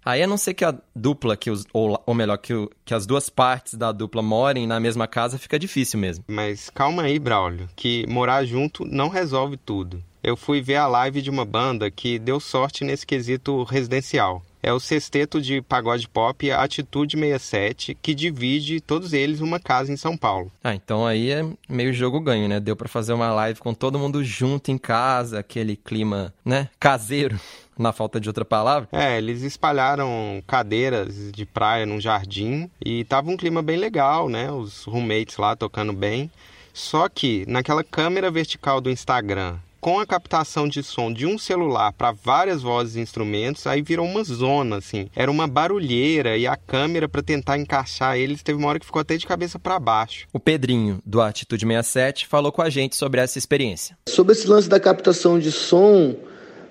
Aí 0.05 0.23
a 0.23 0.27
não 0.27 0.37
ser 0.37 0.53
que 0.53 0.65
a 0.65 0.75
dupla, 0.95 1.35
que 1.37 1.51
os, 1.51 1.65
ou, 1.73 2.01
ou 2.05 2.15
melhor, 2.15 2.37
que, 2.37 2.53
o, 2.53 2.71
que 2.85 2.93
as 2.93 3.07
duas 3.07 3.31
partes 3.31 3.75
da 3.75 3.91
dupla 3.91 4.21
morem 4.21 4.67
na 4.67 4.79
mesma 4.79 5.07
casa, 5.07 5.39
fica 5.39 5.59
difícil 5.59 5.99
mesmo. 5.99 6.25
Mas 6.29 6.69
calma 6.69 7.05
aí, 7.05 7.19
Braulio, 7.19 7.69
que 7.75 8.07
morar 8.07 8.45
junto 8.45 8.85
não 8.85 9.09
resolve 9.09 9.57
tudo. 9.57 10.03
Eu 10.25 10.39
fui 10.39 10.63
ver 10.63 10.77
a 10.77 10.87
live 10.87 11.21
de 11.21 11.29
uma 11.29 11.45
banda 11.45 11.91
que 11.91 12.19
deu 12.19 12.41
sorte 12.41 12.83
nesse 12.83 13.07
quesito 13.07 13.63
residencial. 13.63 14.43
É 14.63 14.73
o 14.73 14.81
sexteto 14.81 15.39
de 15.39 15.61
pagode 15.61 16.09
pop 16.09 16.51
Atitude 16.51 17.19
67, 17.19 17.95
que 18.01 18.15
divide 18.15 18.81
todos 18.81 19.13
eles 19.13 19.43
uma 19.43 19.61
casa 19.61 19.93
em 19.93 19.99
São 19.99 20.17
Paulo. 20.17 20.51
Ah, 20.65 20.75
então 20.75 21.07
aí 21.07 21.31
é 21.31 21.45
meio 21.69 21.93
jogo 21.93 22.19
ganho, 22.21 22.49
né? 22.49 22.59
Deu 22.59 22.75
para 22.75 22.89
fazer 22.89 23.13
uma 23.13 23.31
live 23.35 23.61
com 23.61 23.75
todo 23.75 23.99
mundo 23.99 24.25
junto 24.25 24.71
em 24.71 24.79
casa, 24.79 25.41
aquele 25.41 25.77
clima, 25.77 26.33
né, 26.43 26.71
caseiro 26.81 27.39
na 27.79 27.93
falta 27.93 28.19
de 28.19 28.27
outra 28.27 28.47
palavra. 28.47 28.89
É, 28.93 29.19
eles 29.19 29.43
espalharam 29.43 30.43
cadeiras 30.47 31.31
de 31.33 31.45
praia 31.45 31.85
num 31.85 32.01
jardim 32.01 32.71
e 32.83 33.05
tava 33.05 33.31
um 33.31 33.37
clima 33.37 33.61
bem 33.61 33.77
legal, 33.77 34.31
né? 34.31 34.51
Os 34.51 34.85
roommates 34.85 35.37
lá 35.37 35.55
tocando 35.55 35.93
bem. 35.93 36.31
Só 36.73 37.11
que 37.11 37.45
naquela 37.47 37.85
câmera 37.85 38.31
vertical 38.31 38.81
do 38.81 38.91
Instagram, 38.91 39.59
com 39.85 40.01
a 40.01 40.07
captação 40.07 40.67
de 40.67 40.83
som 40.83 41.13
de 41.13 41.27
um 41.27 41.37
celular 41.37 41.93
para 41.93 42.11
várias 42.11 42.63
vozes 42.63 42.97
e 42.97 43.01
instrumentos, 43.01 43.67
aí 43.67 43.83
virou 43.83 44.07
uma 44.07 44.25
zona, 44.25 44.79
assim. 44.79 45.11
Era 45.15 45.31
uma 45.31 45.47
barulheira 45.47 46.39
e 46.39 46.47
a 46.47 46.57
câmera 46.57 47.07
para 47.07 47.23
tentar 47.23 47.59
encaixar 47.59 48.17
eles 48.17 48.43
teve 48.43 48.59
uma 48.59 48.69
hora 48.69 48.81
que 48.81 48.87
ficou 48.87 49.01
até 49.01 49.15
de 49.19 49.27
cabeça 49.27 49.59
para 49.59 49.79
baixo. 49.79 50.27
O 50.33 50.41
Pedrinho, 50.41 51.03
do 51.05 51.21
Atitude 51.21 51.67
67, 51.67 52.27
falou 52.27 52.51
com 52.51 52.63
a 52.63 52.71
gente 52.71 52.97
sobre 52.97 53.21
essa 53.21 53.37
experiência. 53.37 53.95
Sobre 54.09 54.33
esse 54.33 54.47
lance 54.47 54.71
da 54.71 54.81
captação 54.81 55.39
de 55.39 55.53
som, 55.53 56.17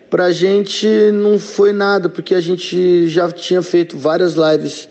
Pra 0.09 0.31
gente 0.31 0.87
não 1.11 1.39
foi 1.39 1.73
nada, 1.73 2.07
porque 2.07 2.35
a 2.35 2.41
gente 2.41 3.07
já 3.07 3.31
tinha 3.31 3.63
feito 3.63 3.97
várias 3.97 4.35
lives 4.35 4.87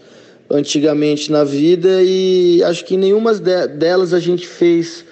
antigamente 0.51 1.31
na 1.31 1.45
vida 1.45 2.03
e 2.03 2.61
acho 2.65 2.85
que 2.85 2.97
nenhuma 2.97 3.33
delas 3.35 4.13
a 4.13 4.19
gente 4.19 4.49
fez 4.49 5.05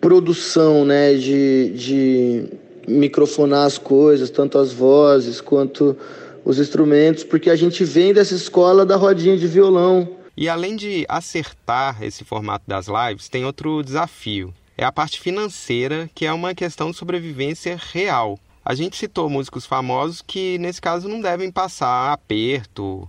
produção, 0.00 0.84
né, 0.84 1.14
de, 1.14 1.70
de 1.70 2.44
microfonar 2.88 3.66
as 3.66 3.78
coisas, 3.78 4.30
tanto 4.30 4.58
as 4.58 4.72
vozes 4.72 5.40
quanto 5.40 5.96
os 6.44 6.58
instrumentos, 6.58 7.22
porque 7.22 7.50
a 7.50 7.56
gente 7.56 7.84
vem 7.84 8.12
dessa 8.12 8.34
escola 8.34 8.86
da 8.86 8.96
rodinha 8.96 9.36
de 9.36 9.46
violão. 9.46 10.08
E 10.36 10.48
além 10.48 10.74
de 10.74 11.04
acertar 11.08 12.02
esse 12.02 12.24
formato 12.24 12.64
das 12.66 12.86
lives, 12.86 13.28
tem 13.28 13.44
outro 13.44 13.82
desafio. 13.82 14.54
É 14.76 14.84
a 14.84 14.90
parte 14.90 15.20
financeira, 15.20 16.08
que 16.14 16.24
é 16.24 16.32
uma 16.32 16.54
questão 16.54 16.90
de 16.90 16.96
sobrevivência 16.96 17.78
real. 17.92 18.38
A 18.64 18.74
gente 18.74 18.96
citou 18.96 19.28
músicos 19.28 19.66
famosos 19.66 20.22
que, 20.22 20.56
nesse 20.58 20.80
caso, 20.80 21.08
não 21.08 21.20
devem 21.20 21.50
passar 21.50 22.12
aperto. 22.12 23.06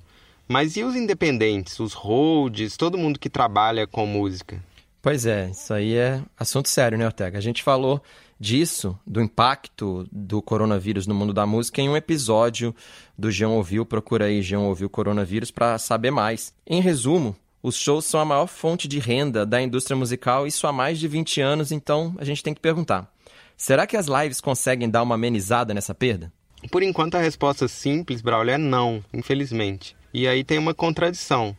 Mas 0.48 0.76
e 0.76 0.84
os 0.84 0.96
independentes, 0.96 1.80
os 1.80 1.94
holds, 1.94 2.76
todo 2.76 2.98
mundo 2.98 3.18
que 3.18 3.30
trabalha 3.30 3.88
com 3.88 4.06
música? 4.06 4.62
Pois 5.01 5.25
é, 5.25 5.50
isso 5.50 5.74
aí 5.74 5.96
é 5.96 6.22
assunto 6.38 6.70
sério, 6.70 6.98
né, 6.98 7.05
Ortega? 7.05 7.38
A 7.38 7.41
gente 7.41 7.63
falou 7.63 8.01
disso, 8.39 8.98
do 9.05 9.22
impacto 9.22 10.08
do 10.12 10.41
coronavírus 10.41 11.08
no 11.08 11.15
mundo 11.15 11.34
da 11.34 11.46
música, 11.46 11.81
em 11.81 11.89
um 11.89 11.98
episódio 11.98 12.75
do 13.17 13.31
Jean 13.31 13.50
Ouviu. 13.50 13.86
Procura 13.86 14.25
aí 14.25 14.41
Jean 14.41 14.60
Ouviu 14.60 14.89
Coronavírus 14.89 15.50
para 15.50 15.77
saber 15.79 16.12
mais. 16.12 16.53
Em 16.67 16.81
resumo, 16.81 17.36
os 17.63 17.75
shows 17.75 18.05
são 18.05 18.20
a 18.20 18.25
maior 18.25 18.48
fonte 18.48 18.88
de 18.88 19.00
renda 19.00 19.46
da 19.46 19.62
indústria 19.62 19.96
musical, 19.96 20.46
isso 20.46 20.67
há 20.67 20.72
mais 20.72 21.00
de 21.00 21.08
20 21.08 21.41
anos, 21.41 21.72
então 21.72 22.15
a 22.17 22.25
gente 22.25 22.43
tem 22.43 22.53
que 22.53 22.60
perguntar. 22.62 23.12
Será 23.58 23.86
que 23.86 23.98
as 23.98 24.08
lives 24.08 24.41
conseguem 24.41 24.89
dar 24.89 25.03
uma 25.03 25.15
amenizada 25.15 25.74
nessa 25.74 25.93
perda? 25.93 26.31
Por 26.72 26.81
enquanto, 26.84 27.15
a 27.15 27.22
resposta 27.22 27.67
simples, 27.67 28.22
Braulio, 28.22 28.53
é 28.53 28.58
não, 28.58 29.03
infelizmente. 29.13 29.96
E 30.13 30.27
aí 30.27 30.43
tem 30.43 30.58
uma 30.58 30.74
contradição. 30.74 31.55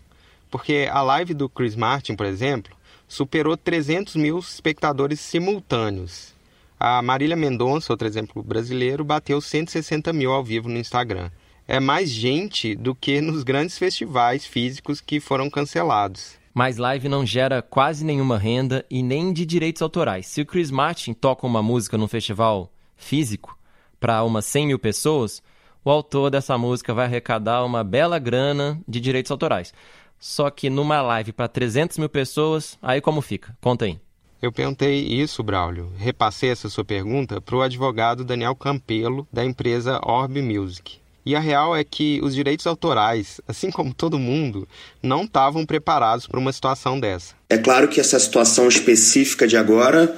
Porque 0.51 0.89
a 0.91 1.01
live 1.01 1.33
do 1.33 1.49
Chris 1.49 1.75
Martin, 1.75 2.15
por 2.15 2.27
exemplo, 2.27 2.77
superou 3.13 3.59
300 3.59 4.17
mil 4.17 4.39
espectadores 4.39 5.21
simultâneos. 5.21 6.33
A 6.81 7.03
Marília 7.03 7.37
Mendonça, 7.37 7.93
outro 7.93 8.09
exemplo 8.09 8.43
brasileiro, 8.43 9.05
bateu 9.05 9.39
160 9.39 10.15
mil 10.15 10.33
ao 10.33 10.43
vivo 10.43 10.67
no 10.67 10.79
Instagram. 10.79 11.31
É 11.69 11.79
mais 11.79 12.09
gente 12.09 12.75
do 12.75 12.95
que 12.95 13.21
nos 13.21 13.43
grandes 13.43 13.77
festivais 13.77 14.47
físicos 14.47 14.99
que 14.99 15.21
foram 15.21 15.51
cancelados. 15.51 16.39
Mas 16.55 16.79
live 16.79 17.07
não 17.07 17.27
gera 17.27 17.61
quase 17.61 18.03
nenhuma 18.03 18.39
renda 18.39 18.83
e 18.91 19.03
nem 19.03 19.31
de 19.31 19.45
direitos 19.45 19.83
autorais. 19.83 20.27
Se 20.27 20.41
o 20.41 20.47
Chris 20.47 20.71
Martin 20.71 21.13
toca 21.13 21.47
uma 21.47 21.63
música 21.63 21.99
num 21.99 22.09
festival 22.09 22.73
físico 22.97 23.59
para 24.01 24.25
umas 24.25 24.47
100 24.47 24.69
mil 24.69 24.79
pessoas, 24.79 25.43
o 25.85 25.91
autor 25.91 26.31
dessa 26.31 26.57
música 26.57 26.95
vai 26.95 27.05
arrecadar 27.05 27.63
uma 27.63 27.85
bela 27.85 28.19
grana 28.19 28.81
de 28.89 29.01
direitos 29.01 29.31
autorais. 29.31 29.75
Só 30.23 30.49
que 30.51 30.71
numa 30.71 31.03
live 31.03 31.33
para 31.33 31.49
300 31.49 31.99
mil 31.99 32.09
pessoas, 32.09 32.79
aí 32.81 33.01
como 33.01 33.21
fica? 33.21 33.57
Conta 33.61 33.87
aí. 33.87 33.99
Eu 34.41 34.53
perguntei 34.53 35.01
isso, 35.01 35.43
Braulio. 35.43 35.91
Repassei 35.99 36.51
essa 36.51 36.69
sua 36.69 36.85
pergunta 36.85 37.41
para 37.41 37.57
o 37.57 37.61
advogado 37.61 38.25
Daniel 38.25 38.55
Campelo, 38.55 39.27
da 39.33 39.45
empresa 39.45 39.99
Orb 40.01 40.41
Music. 40.41 40.99
E 41.27 41.35
a 41.35 41.41
real 41.41 41.75
é 41.75 41.83
que 41.83 42.21
os 42.23 42.37
direitos 42.37 42.69
autorais, 42.69 43.41
assim 43.49 43.69
como 43.69 43.93
todo 43.93 44.17
mundo, 44.17 44.69
não 45.03 45.25
estavam 45.25 45.67
preparados 45.67 46.29
para 46.29 46.39
uma 46.39 46.53
situação 46.53 47.01
dessa. 47.01 47.35
É 47.51 47.59
claro 47.59 47.89
que 47.89 47.99
essa 47.99 48.19
situação 48.21 48.69
específica 48.69 49.49
de 49.49 49.57
agora 49.57 50.17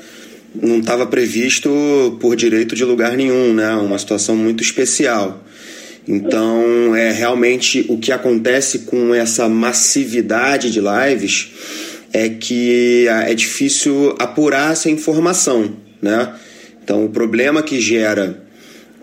não 0.55 0.81
estava 0.81 1.07
previsto 1.07 1.71
por 2.21 2.37
direito 2.37 2.77
de 2.77 2.85
lugar 2.85 3.17
nenhum, 3.17 3.55
né? 3.55 3.75
Uma 3.77 3.99
situação 3.99 4.37
muito 4.37 4.63
especial. 4.63 5.43
Então, 6.07 6.95
é 6.95 7.11
realmente 7.11 7.87
o 7.89 7.99
que 7.99 8.13
acontece 8.13 8.81
com 8.81 9.15
essa 9.15 9.49
massividade 9.49 10.71
de 10.71 10.81
lives 10.81 11.51
é 12.13 12.29
que 12.29 13.07
é 13.09 13.35
difícil 13.35 14.15
apurar 14.19 14.73
essa 14.73 14.91
informação, 14.91 15.75
né? 16.01 16.35
Então, 16.83 17.05
o 17.05 17.09
problema 17.09 17.63
que 17.63 17.81
gera 17.81 18.45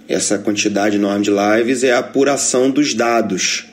essa 0.08 0.38
quantidade 0.38 0.98
enorme 0.98 1.26
de 1.26 1.32
lives 1.32 1.84
é 1.84 1.92
a 1.92 2.00
apuração 2.00 2.70
dos 2.70 2.94
dados 2.94 3.66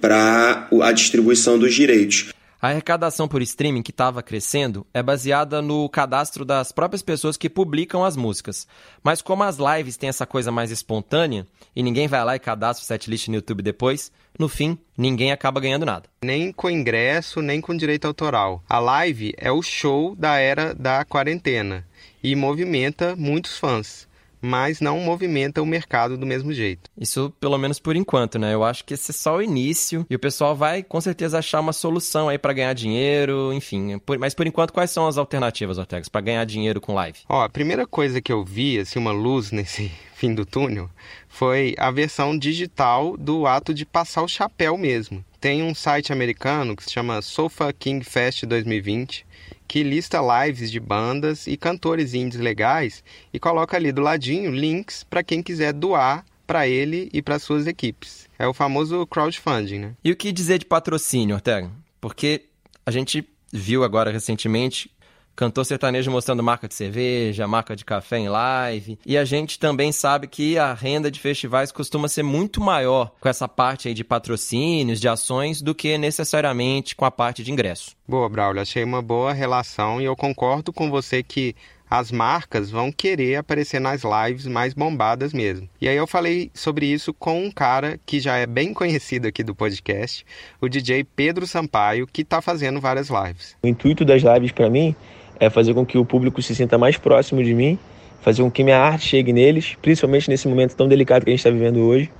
para 0.00 0.68
a 0.82 0.92
distribuição 0.92 1.58
dos 1.58 1.74
direitos. 1.74 2.26
A 2.64 2.68
arrecadação 2.68 3.28
por 3.28 3.42
streaming 3.42 3.82
que 3.82 3.90
estava 3.90 4.22
crescendo 4.22 4.86
é 4.94 5.02
baseada 5.02 5.60
no 5.60 5.86
cadastro 5.86 6.46
das 6.46 6.72
próprias 6.72 7.02
pessoas 7.02 7.36
que 7.36 7.50
publicam 7.50 8.02
as 8.02 8.16
músicas. 8.16 8.66
Mas 9.02 9.20
como 9.20 9.42
as 9.42 9.58
lives 9.58 9.98
têm 9.98 10.08
essa 10.08 10.24
coisa 10.24 10.50
mais 10.50 10.70
espontânea 10.70 11.46
e 11.76 11.82
ninguém 11.82 12.08
vai 12.08 12.24
lá 12.24 12.34
e 12.36 12.38
cadastra 12.38 12.82
o 12.82 12.86
setlist 12.86 13.28
no 13.28 13.34
YouTube 13.34 13.62
depois, 13.62 14.10
no 14.38 14.48
fim, 14.48 14.78
ninguém 14.96 15.30
acaba 15.30 15.60
ganhando 15.60 15.84
nada. 15.84 16.08
Nem 16.24 16.50
com 16.52 16.70
ingresso, 16.70 17.42
nem 17.42 17.60
com 17.60 17.76
direito 17.76 18.06
autoral. 18.06 18.64
A 18.66 18.78
live 18.78 19.34
é 19.36 19.52
o 19.52 19.60
show 19.60 20.16
da 20.16 20.38
era 20.38 20.74
da 20.74 21.04
quarentena 21.04 21.86
e 22.22 22.34
movimenta 22.34 23.14
muitos 23.14 23.58
fãs 23.58 24.08
mas 24.44 24.80
não 24.80 25.00
movimenta 25.00 25.62
o 25.62 25.66
mercado 25.66 26.18
do 26.18 26.26
mesmo 26.26 26.52
jeito. 26.52 26.90
Isso 26.98 27.32
pelo 27.40 27.56
menos 27.56 27.78
por 27.78 27.96
enquanto, 27.96 28.38
né? 28.38 28.52
Eu 28.54 28.62
acho 28.62 28.84
que 28.84 28.94
esse 28.94 29.10
é 29.10 29.14
só 29.14 29.36
o 29.36 29.42
início 29.42 30.06
e 30.08 30.14
o 30.14 30.18
pessoal 30.18 30.54
vai 30.54 30.82
com 30.82 31.00
certeza 31.00 31.38
achar 31.38 31.60
uma 31.60 31.72
solução 31.72 32.28
aí 32.28 32.38
para 32.38 32.52
ganhar 32.52 32.74
dinheiro, 32.74 33.52
enfim. 33.52 33.98
Por, 33.98 34.18
mas 34.18 34.34
por 34.34 34.46
enquanto, 34.46 34.72
quais 34.72 34.90
são 34.90 35.06
as 35.06 35.16
alternativas, 35.16 35.78
Ortegas, 35.78 36.08
para 36.08 36.20
ganhar 36.20 36.44
dinheiro 36.44 36.80
com 36.80 36.94
live? 36.94 37.18
Ó, 37.28 37.42
a 37.42 37.48
primeira 37.48 37.86
coisa 37.86 38.20
que 38.20 38.32
eu 38.32 38.44
vi, 38.44 38.78
assim, 38.78 38.98
uma 38.98 39.12
luz 39.12 39.50
nesse 39.52 39.90
fim 40.14 40.34
do 40.34 40.44
túnel, 40.44 40.88
foi 41.28 41.74
a 41.78 41.90
versão 41.90 42.38
digital 42.38 43.16
do 43.16 43.46
ato 43.46 43.72
de 43.72 43.84
passar 43.84 44.22
o 44.22 44.28
chapéu 44.28 44.76
mesmo. 44.76 45.24
Tem 45.40 45.62
um 45.62 45.74
site 45.74 46.12
americano 46.12 46.76
que 46.76 46.84
se 46.84 46.92
chama 46.92 47.20
Sofa 47.20 47.72
King 47.72 48.04
Fest 48.04 48.44
2020 48.44 49.26
que 49.74 49.82
lista 49.82 50.20
lives 50.20 50.70
de 50.70 50.78
bandas 50.78 51.48
e 51.48 51.56
cantores 51.56 52.14
indies 52.14 52.40
legais 52.40 53.02
e 53.32 53.40
coloca 53.40 53.76
ali 53.76 53.90
do 53.90 54.00
ladinho 54.00 54.52
links 54.52 55.02
para 55.02 55.20
quem 55.20 55.42
quiser 55.42 55.72
doar 55.72 56.24
para 56.46 56.68
ele 56.68 57.10
e 57.12 57.20
para 57.20 57.40
suas 57.40 57.66
equipes. 57.66 58.28
É 58.38 58.46
o 58.46 58.54
famoso 58.54 59.04
crowdfunding, 59.04 59.80
né? 59.80 59.94
E 60.04 60.12
o 60.12 60.16
que 60.16 60.30
dizer 60.30 60.58
de 60.58 60.64
patrocínio, 60.64 61.34
Ortega? 61.34 61.72
Porque 62.00 62.44
a 62.86 62.92
gente 62.92 63.28
viu 63.52 63.82
agora 63.82 64.12
recentemente 64.12 64.88
cantor 65.34 65.64
sertanejo 65.64 66.10
mostrando 66.10 66.42
marca 66.42 66.68
de 66.68 66.74
cerveja, 66.74 67.46
marca 67.46 67.74
de 67.74 67.84
café 67.84 68.18
em 68.18 68.28
live. 68.28 68.98
E 69.04 69.16
a 69.18 69.24
gente 69.24 69.58
também 69.58 69.92
sabe 69.92 70.26
que 70.26 70.58
a 70.58 70.72
renda 70.72 71.10
de 71.10 71.20
festivais 71.20 71.72
costuma 71.72 72.08
ser 72.08 72.22
muito 72.22 72.60
maior 72.60 73.12
com 73.20 73.28
essa 73.28 73.48
parte 73.48 73.88
aí 73.88 73.94
de 73.94 74.04
patrocínios, 74.04 75.00
de 75.00 75.08
ações, 75.08 75.60
do 75.60 75.74
que 75.74 75.98
necessariamente 75.98 76.94
com 76.94 77.04
a 77.04 77.10
parte 77.10 77.42
de 77.42 77.52
ingresso. 77.52 77.96
Boa, 78.06 78.28
Braulio. 78.28 78.62
Achei 78.62 78.84
uma 78.84 79.02
boa 79.02 79.32
relação 79.32 80.00
e 80.00 80.04
eu 80.04 80.16
concordo 80.16 80.72
com 80.72 80.90
você 80.90 81.22
que 81.22 81.54
as 81.88 82.10
marcas 82.10 82.70
vão 82.70 82.90
querer 82.90 83.36
aparecer 83.36 83.80
nas 83.80 84.02
lives 84.02 84.46
mais 84.46 84.74
bombadas 84.74 85.32
mesmo. 85.32 85.68
E 85.80 85.88
aí 85.88 85.96
eu 85.96 86.06
falei 86.06 86.50
sobre 86.52 86.86
isso 86.86 87.12
com 87.12 87.44
um 87.44 87.50
cara 87.50 88.00
que 88.04 88.18
já 88.18 88.36
é 88.36 88.46
bem 88.46 88.72
conhecido 88.74 89.28
aqui 89.28 89.44
do 89.44 89.54
podcast, 89.54 90.24
o 90.60 90.68
DJ 90.68 91.04
Pedro 91.04 91.46
Sampaio, 91.46 92.06
que 92.06 92.22
está 92.22 92.40
fazendo 92.40 92.80
várias 92.80 93.08
lives. 93.08 93.56
O 93.62 93.68
intuito 93.68 94.04
das 94.04 94.22
lives 94.22 94.50
para 94.50 94.68
mim 94.68 94.94
é 95.38 95.50
fazer 95.50 95.74
com 95.74 95.84
que 95.84 95.98
o 95.98 96.04
público 96.04 96.40
se 96.42 96.54
sinta 96.54 96.78
mais 96.78 96.96
próximo 96.96 97.42
de 97.42 97.54
mim, 97.54 97.78
fazer 98.20 98.42
com 98.42 98.50
que 98.50 98.64
minha 98.64 98.78
arte 98.78 99.06
chegue 99.06 99.32
neles, 99.32 99.76
principalmente 99.80 100.28
nesse 100.30 100.48
momento 100.48 100.74
tão 100.74 100.88
delicado 100.88 101.24
que 101.24 101.30
a 101.30 101.32
gente 101.32 101.40
está 101.40 101.50
vivendo 101.50 101.80
hoje, 101.80 102.10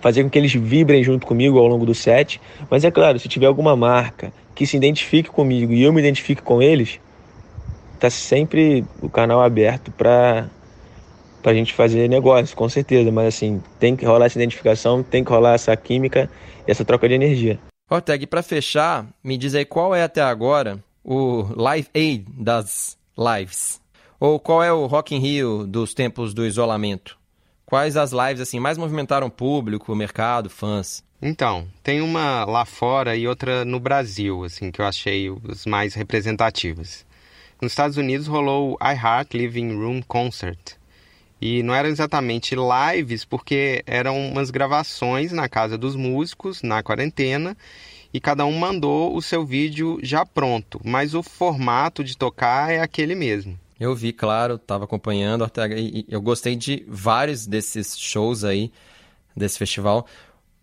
fazer 0.00 0.22
com 0.22 0.30
que 0.30 0.38
eles 0.38 0.52
vibrem 0.52 1.02
junto 1.02 1.26
comigo 1.26 1.58
ao 1.58 1.66
longo 1.66 1.86
do 1.86 1.94
set. 1.94 2.40
Mas 2.70 2.84
é 2.84 2.90
claro, 2.90 3.18
se 3.18 3.28
tiver 3.28 3.46
alguma 3.46 3.74
marca 3.74 4.32
que 4.54 4.66
se 4.66 4.76
identifique 4.76 5.30
comigo 5.30 5.72
e 5.72 5.82
eu 5.82 5.92
me 5.92 6.00
identifique 6.00 6.42
com 6.42 6.60
eles, 6.60 7.00
tá 7.98 8.10
sempre 8.10 8.84
o 9.00 9.08
canal 9.08 9.40
aberto 9.40 9.90
para 9.92 10.48
para 11.40 11.52
a 11.52 11.54
gente 11.54 11.72
fazer 11.72 12.08
negócio, 12.08 12.56
com 12.56 12.68
certeza. 12.68 13.12
Mas 13.12 13.28
assim, 13.28 13.62
tem 13.78 13.94
que 13.94 14.04
rolar 14.04 14.26
essa 14.26 14.36
identificação, 14.36 15.04
tem 15.04 15.22
que 15.22 15.30
rolar 15.30 15.54
essa 15.54 15.74
química 15.76 16.28
e 16.66 16.70
essa 16.70 16.84
troca 16.84 17.08
de 17.08 17.14
energia. 17.14 17.58
Orteg, 17.88 18.26
para 18.26 18.42
fechar, 18.42 19.06
me 19.22 19.38
diz 19.38 19.54
aí 19.54 19.64
qual 19.64 19.94
é 19.94 20.02
até 20.02 20.20
agora 20.20 20.82
o 21.10 21.48
Live 21.56 21.88
Aid 21.94 22.26
das 22.36 22.98
lives? 23.16 23.80
Ou 24.20 24.38
qual 24.38 24.62
é 24.62 24.70
o 24.70 24.84
Rock 24.84 25.14
in 25.14 25.20
Rio 25.20 25.66
dos 25.66 25.94
tempos 25.94 26.34
do 26.34 26.44
isolamento? 26.44 27.18
Quais 27.64 27.96
as 27.96 28.12
lives 28.12 28.42
assim 28.42 28.60
mais 28.60 28.76
movimentaram 28.76 29.30
público, 29.30 29.96
mercado, 29.96 30.50
fãs? 30.50 31.02
Então, 31.22 31.66
tem 31.82 32.02
uma 32.02 32.44
lá 32.44 32.66
fora 32.66 33.16
e 33.16 33.26
outra 33.26 33.64
no 33.64 33.80
Brasil, 33.80 34.44
assim, 34.44 34.70
que 34.70 34.82
eu 34.82 34.84
achei 34.84 35.30
os 35.30 35.64
mais 35.64 35.94
representativas. 35.94 37.06
Nos 37.58 37.72
Estados 37.72 37.96
Unidos 37.96 38.26
rolou 38.26 38.74
o 38.74 38.86
iHeart 38.86 39.32
Living 39.32 39.74
Room 39.76 40.02
Concert. 40.02 40.76
E 41.40 41.62
não 41.62 41.74
eram 41.74 41.88
exatamente 41.88 42.54
lives, 42.54 43.24
porque 43.24 43.82
eram 43.86 44.18
umas 44.28 44.50
gravações 44.50 45.32
na 45.32 45.48
casa 45.48 45.78
dos 45.78 45.96
músicos, 45.96 46.62
na 46.62 46.82
quarentena, 46.82 47.56
e 48.12 48.20
cada 48.20 48.44
um 48.46 48.56
mandou 48.58 49.14
o 49.14 49.22
seu 49.22 49.44
vídeo 49.44 49.98
já 50.02 50.24
pronto, 50.24 50.80
mas 50.84 51.14
o 51.14 51.22
formato 51.22 52.02
de 52.02 52.16
tocar 52.16 52.72
é 52.72 52.80
aquele 52.80 53.14
mesmo. 53.14 53.58
Eu 53.78 53.94
vi, 53.94 54.12
claro, 54.12 54.56
estava 54.56 54.84
acompanhando, 54.84 55.42
Ortega, 55.42 55.76
e 55.78 56.04
eu 56.08 56.20
gostei 56.20 56.56
de 56.56 56.84
vários 56.88 57.46
desses 57.46 57.96
shows 57.96 58.42
aí, 58.42 58.72
desse 59.36 59.58
festival. 59.58 60.06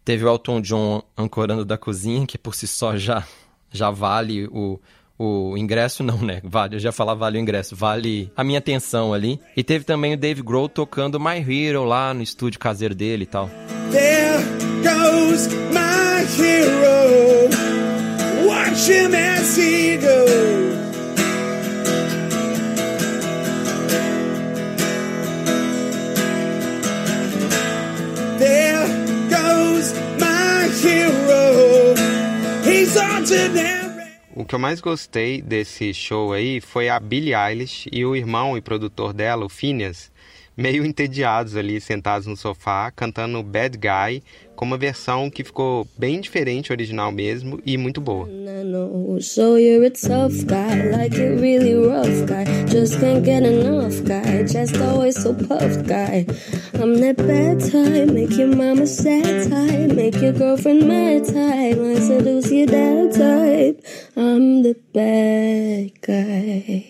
Teve 0.04 0.25
o 0.25 0.28
Elton 0.28 0.60
John 0.60 1.02
ancorando 1.18 1.64
da 1.64 1.78
cozinha, 1.78 2.28
que 2.28 2.38
por 2.38 2.54
si 2.54 2.68
só 2.68 2.98
já, 2.98 3.25
já 3.72 3.90
vale 3.90 4.48
o, 4.48 4.79
o 5.18 5.58
ingresso, 5.58 6.03
não, 6.03 6.18
né? 6.18 6.42
Vale, 6.44 6.75
eu 6.75 6.79
já 6.79 6.92
falava 6.92 7.22
vale 7.22 7.38
o 7.38 7.42
ingresso, 7.42 7.75
vale 7.75 8.31
a 8.36 8.44
minha 8.44 8.60
atenção 8.60 9.14
ali. 9.14 9.40
E 9.55 9.64
teve 9.64 9.86
também 9.86 10.14
o 10.14 10.18
Dave 10.18 10.42
Grohl 10.42 10.68
tocando 10.68 11.20
My 11.20 11.40
Hero 11.40 11.86
lá 11.86 12.14
no 12.14 12.22
estúdio 12.22 12.60
caseiro 12.60 12.94
dele 12.94 13.24
e 13.24 13.27
tal. 13.27 13.50
There 13.92 14.44
goes 14.84 15.48
my 15.72 16.04
hero, 16.33 17.48
watch 18.48 18.88
him 18.88 19.14
as 19.14 19.55
he 19.55 19.98
goes. 19.98 20.75
There 28.40 28.88
goes 29.29 29.94
my 30.20 30.70
hero, 30.81 31.96
he's 32.64 32.94
to 33.29 33.75
o 34.38 34.44
que 34.44 34.53
eu 34.53 34.59
mais 34.59 34.81
gostei 34.81 35.42
desse 35.42 35.94
show 35.94 36.33
aí 36.33 36.59
foi 36.59 36.90
a 36.90 37.00
Billie 37.00 37.33
Eilish 37.33 37.88
e 37.90 38.05
o 38.05 38.16
irmão 38.16 38.57
e 38.57 38.61
produtor 38.61 39.14
dela, 39.14 39.46
o 39.46 39.50
Phineas, 39.50 40.11
meio 40.55 40.85
entediados 40.85 41.55
ali, 41.55 41.79
sentados 41.81 42.27
no 42.27 42.35
sofá, 42.35 42.91
cantando 42.91 43.41
Bad 43.44 43.77
Guy, 43.77 44.24
com 44.55 44.65
uma 44.65 44.77
versão 44.77 45.29
que 45.29 45.44
ficou 45.44 45.85
bem 45.98 46.22
diferente 46.22 46.72
original 46.72 47.11
mesmo 47.11 47.59
e 47.65 47.77
muito 47.77 48.00
boa. 48.00 48.27
I'm 64.18 64.61
the 64.63 64.75
bad 64.94 65.91
guy. 66.01 66.85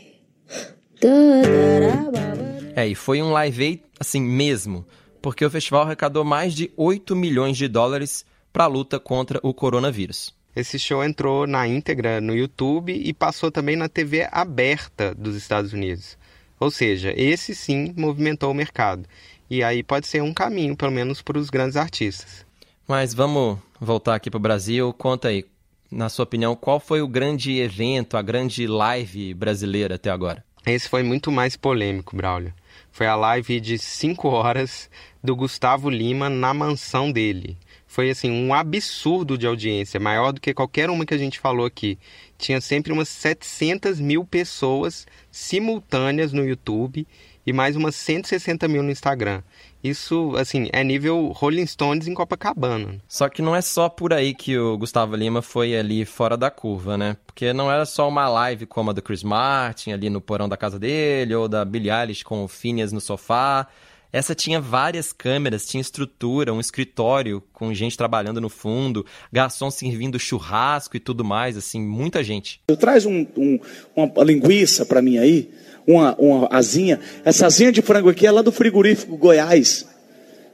Da, 1.01 1.09
da, 1.09 1.79
da, 1.79 2.11
ba, 2.11 2.35
ba. 2.35 2.54
É, 2.75 2.85
e 2.85 2.93
foi 2.93 3.21
um 3.21 3.31
live 3.31 3.63
aid 3.63 3.83
assim 3.97 4.19
mesmo, 4.19 4.85
porque 5.21 5.45
o 5.45 5.49
festival 5.49 5.83
arrecadou 5.83 6.25
mais 6.25 6.53
de 6.53 6.69
8 6.75 7.15
milhões 7.15 7.55
de 7.55 7.69
dólares 7.69 8.25
para 8.51 8.65
a 8.65 8.67
luta 8.67 8.99
contra 8.99 9.39
o 9.41 9.53
coronavírus. 9.53 10.35
Esse 10.53 10.77
show 10.77 11.01
entrou 11.01 11.47
na 11.47 11.65
íntegra 11.65 12.19
no 12.19 12.35
YouTube 12.35 12.93
e 12.93 13.13
passou 13.13 13.49
também 13.49 13.77
na 13.77 13.87
TV 13.87 14.27
aberta 14.29 15.15
dos 15.15 15.37
Estados 15.37 15.71
Unidos. 15.71 16.17
Ou 16.59 16.69
seja, 16.69 17.13
esse 17.15 17.55
sim 17.55 17.93
movimentou 17.95 18.51
o 18.51 18.53
mercado. 18.53 19.07
E 19.49 19.63
aí 19.63 19.81
pode 19.81 20.07
ser 20.07 20.21
um 20.21 20.33
caminho, 20.33 20.75
pelo 20.75 20.91
menos 20.91 21.21
para 21.21 21.37
os 21.37 21.49
grandes 21.49 21.77
artistas. 21.77 22.45
Mas 22.85 23.13
vamos 23.13 23.57
voltar 23.79 24.15
aqui 24.15 24.29
para 24.29 24.37
o 24.37 24.41
Brasil. 24.41 24.91
Conta 24.93 25.29
aí, 25.29 25.45
na 25.89 26.09
sua 26.09 26.23
opinião, 26.23 26.57
qual 26.57 26.79
foi 26.79 27.01
o 27.01 27.07
grande 27.07 27.57
evento, 27.57 28.17
a 28.17 28.21
grande 28.21 28.67
live 28.67 29.33
brasileira 29.33 29.95
até 29.95 30.09
agora? 30.09 30.43
Esse 30.65 30.89
foi 30.89 31.03
muito 31.03 31.31
mais 31.31 31.55
polêmico, 31.55 32.15
Braulio. 32.15 32.53
Foi 32.91 33.07
a 33.07 33.15
live 33.15 33.59
de 33.59 33.77
5 33.77 34.27
horas 34.27 34.89
do 35.23 35.35
Gustavo 35.35 35.89
Lima 35.89 36.29
na 36.29 36.53
mansão 36.53 37.11
dele. 37.11 37.57
Foi 37.87 38.09
assim 38.09 38.29
um 38.29 38.53
absurdo 38.53 39.37
de 39.37 39.47
audiência, 39.47 39.99
maior 39.99 40.33
do 40.33 40.41
que 40.41 40.53
qualquer 40.53 40.89
uma 40.89 41.05
que 41.05 41.13
a 41.13 41.17
gente 41.17 41.39
falou 41.39 41.65
aqui. 41.65 41.97
Tinha 42.37 42.59
sempre 42.59 42.91
umas 42.91 43.07
700 43.07 43.99
mil 43.99 44.25
pessoas 44.25 45.07
simultâneas 45.31 46.33
no 46.33 46.45
YouTube 46.45 47.07
e 47.45 47.53
mais 47.53 47.75
umas 47.75 47.95
160 47.95 48.67
mil 48.67 48.83
no 48.83 48.91
Instagram. 48.91 49.41
Isso, 49.85 50.33
assim, 50.35 50.67
é 50.73 50.83
nível 50.83 51.27
Rolling 51.27 51.67
Stones 51.67 52.07
em 52.07 52.15
Copacabana. 52.15 52.99
Só 53.07 53.29
que 53.29 53.39
não 53.39 53.55
é 53.55 53.61
só 53.61 53.87
por 53.87 54.13
aí 54.13 54.33
que 54.33 54.57
o 54.57 54.75
Gustavo 54.79 55.15
Lima 55.15 55.43
foi 55.43 55.77
ali 55.77 56.05
fora 56.05 56.35
da 56.35 56.49
curva, 56.49 56.97
né? 56.97 57.15
Porque 57.23 57.53
não 57.53 57.71
era 57.71 57.85
só 57.85 58.09
uma 58.09 58.27
live 58.27 58.65
como 58.65 58.89
a 58.89 58.93
do 58.93 59.01
Chris 59.03 59.21
Martin 59.21 59.91
ali 59.91 60.09
no 60.09 60.19
porão 60.19 60.49
da 60.49 60.57
casa 60.57 60.79
dele, 60.79 61.35
ou 61.35 61.47
da 61.47 61.63
Billie 61.63 61.91
Eilish 61.91 62.23
com 62.23 62.43
o 62.43 62.47
Phineas 62.47 62.91
no 62.91 62.99
sofá. 62.99 63.67
Essa 64.11 64.33
tinha 64.33 64.59
várias 64.59 65.13
câmeras, 65.13 65.67
tinha 65.67 65.81
estrutura, 65.81 66.51
um 66.51 66.59
escritório 66.59 67.43
com 67.53 67.71
gente 67.71 67.95
trabalhando 67.95 68.41
no 68.41 68.49
fundo, 68.49 69.05
garçom 69.31 69.69
servindo 69.69 70.17
churrasco 70.17 70.97
e 70.97 70.99
tudo 70.99 71.23
mais, 71.23 71.57
assim, 71.57 71.79
muita 71.79 72.23
gente. 72.23 72.59
Eu 72.67 72.77
traz 72.77 73.05
um, 73.05 73.27
um, 73.37 73.59
uma 73.95 74.23
linguiça 74.23 74.83
para 74.83 74.99
mim 74.99 75.19
aí 75.19 75.51
uma, 75.87 76.15
uma 76.15 76.47
asinha. 76.51 76.99
Essa 77.23 77.47
asinha 77.47 77.71
de 77.71 77.81
frango 77.81 78.09
aqui 78.09 78.25
é 78.25 78.31
lá 78.31 78.41
do 78.41 78.51
frigorífico 78.51 79.17
Goiás. 79.17 79.85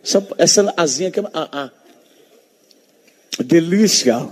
Essa, 0.04 0.28
essa 0.38 0.74
asinha 0.76 1.10
aqui 1.10 1.20
é 1.20 1.24
a, 1.34 1.72
a 3.40 3.44
delícia. 3.44 4.30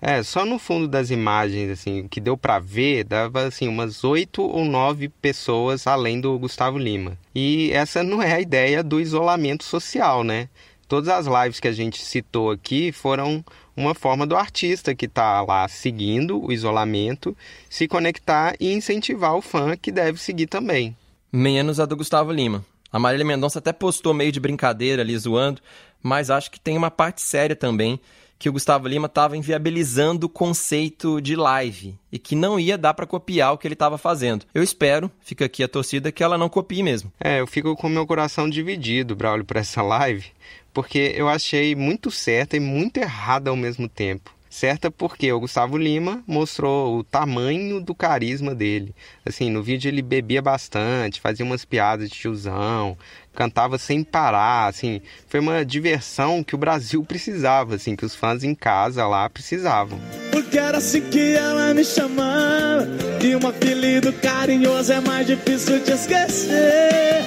É, 0.00 0.20
só 0.24 0.44
no 0.44 0.58
fundo 0.58 0.88
das 0.88 1.10
imagens, 1.10 1.70
assim, 1.70 2.08
que 2.08 2.20
deu 2.20 2.36
para 2.36 2.58
ver, 2.58 3.04
dava 3.04 3.44
assim 3.44 3.68
umas 3.68 4.02
oito 4.02 4.42
ou 4.42 4.64
nove 4.64 5.08
pessoas 5.08 5.86
além 5.86 6.20
do 6.20 6.36
Gustavo 6.38 6.76
Lima. 6.76 7.16
E 7.32 7.70
essa 7.72 8.02
não 8.02 8.20
é 8.20 8.32
a 8.34 8.40
ideia 8.40 8.82
do 8.82 9.00
isolamento 9.00 9.62
social, 9.62 10.24
né? 10.24 10.48
Todas 10.88 11.08
as 11.08 11.26
lives 11.26 11.60
que 11.60 11.68
a 11.68 11.72
gente 11.72 12.02
citou 12.02 12.50
aqui 12.50 12.90
foram 12.90 13.44
uma 13.76 13.94
forma 13.94 14.26
do 14.26 14.36
artista 14.36 14.94
que 14.94 15.06
está 15.06 15.40
lá 15.42 15.66
seguindo 15.68 16.42
o 16.42 16.52
isolamento 16.52 17.36
se 17.68 17.88
conectar 17.88 18.54
e 18.60 18.72
incentivar 18.72 19.34
o 19.34 19.42
fã 19.42 19.76
que 19.76 19.90
deve 19.90 20.20
seguir 20.20 20.46
também. 20.46 20.96
Menos 21.32 21.80
a 21.80 21.86
do 21.86 21.96
Gustavo 21.96 22.30
Lima. 22.30 22.64
A 22.92 22.98
Marília 22.98 23.24
Mendonça 23.24 23.58
até 23.58 23.72
postou 23.72 24.12
meio 24.12 24.30
de 24.30 24.38
brincadeira 24.38 25.00
ali 25.00 25.16
zoando, 25.16 25.62
mas 26.02 26.28
acho 26.28 26.50
que 26.50 26.60
tem 26.60 26.76
uma 26.76 26.90
parte 26.90 27.22
séria 27.22 27.56
também 27.56 27.98
que 28.42 28.48
o 28.48 28.52
Gustavo 28.52 28.88
Lima 28.88 29.06
estava 29.06 29.36
inviabilizando 29.36 30.26
o 30.26 30.28
conceito 30.28 31.20
de 31.20 31.36
live 31.36 31.94
e 32.10 32.18
que 32.18 32.34
não 32.34 32.58
ia 32.58 32.76
dar 32.76 32.92
para 32.92 33.06
copiar 33.06 33.52
o 33.52 33.56
que 33.56 33.68
ele 33.68 33.74
estava 33.74 33.96
fazendo. 33.96 34.44
Eu 34.52 34.64
espero, 34.64 35.08
fica 35.20 35.44
aqui 35.44 35.62
a 35.62 35.68
torcida, 35.68 36.10
que 36.10 36.24
ela 36.24 36.36
não 36.36 36.48
copie 36.48 36.82
mesmo. 36.82 37.12
É, 37.20 37.38
eu 37.38 37.46
fico 37.46 37.76
com 37.76 37.88
meu 37.88 38.04
coração 38.04 38.50
dividido, 38.50 39.14
Braulio, 39.14 39.44
para 39.44 39.60
essa 39.60 39.80
live, 39.80 40.26
porque 40.74 41.14
eu 41.14 41.28
achei 41.28 41.76
muito 41.76 42.10
certa 42.10 42.56
e 42.56 42.60
muito 42.60 42.96
errada 42.96 43.48
ao 43.48 43.54
mesmo 43.54 43.88
tempo. 43.88 44.34
Certa 44.52 44.90
porque 44.90 45.32
o 45.32 45.40
Gustavo 45.40 45.78
Lima 45.78 46.22
mostrou 46.26 46.98
o 46.98 47.02
tamanho 47.02 47.80
do 47.80 47.94
carisma 47.94 48.54
dele. 48.54 48.94
Assim, 49.24 49.50
no 49.50 49.62
vídeo 49.62 49.88
ele 49.88 50.02
bebia 50.02 50.42
bastante, 50.42 51.22
fazia 51.22 51.44
umas 51.44 51.64
piadas 51.64 52.10
de 52.10 52.18
tiozão, 52.18 52.94
cantava 53.34 53.78
sem 53.78 54.04
parar, 54.04 54.66
assim, 54.68 55.00
foi 55.26 55.40
uma 55.40 55.64
diversão 55.64 56.44
que 56.44 56.54
o 56.54 56.58
Brasil 56.58 57.02
precisava, 57.08 57.76
assim, 57.76 57.96
que 57.96 58.04
os 58.04 58.14
fãs 58.14 58.44
em 58.44 58.54
casa 58.54 59.06
lá 59.06 59.26
precisavam. 59.30 59.98
Porque 60.30 60.58
era 60.58 60.76
assim 60.76 61.00
que 61.00 61.34
ela 61.34 61.72
me 61.72 61.82
chamava, 61.82 62.86
e 63.24 63.34
um 63.34 63.48
apelido 63.48 64.12
carinhoso 64.12 64.92
é 64.92 65.00
mais 65.00 65.26
difícil 65.26 65.82
de 65.82 65.92
esquecer. 65.92 67.24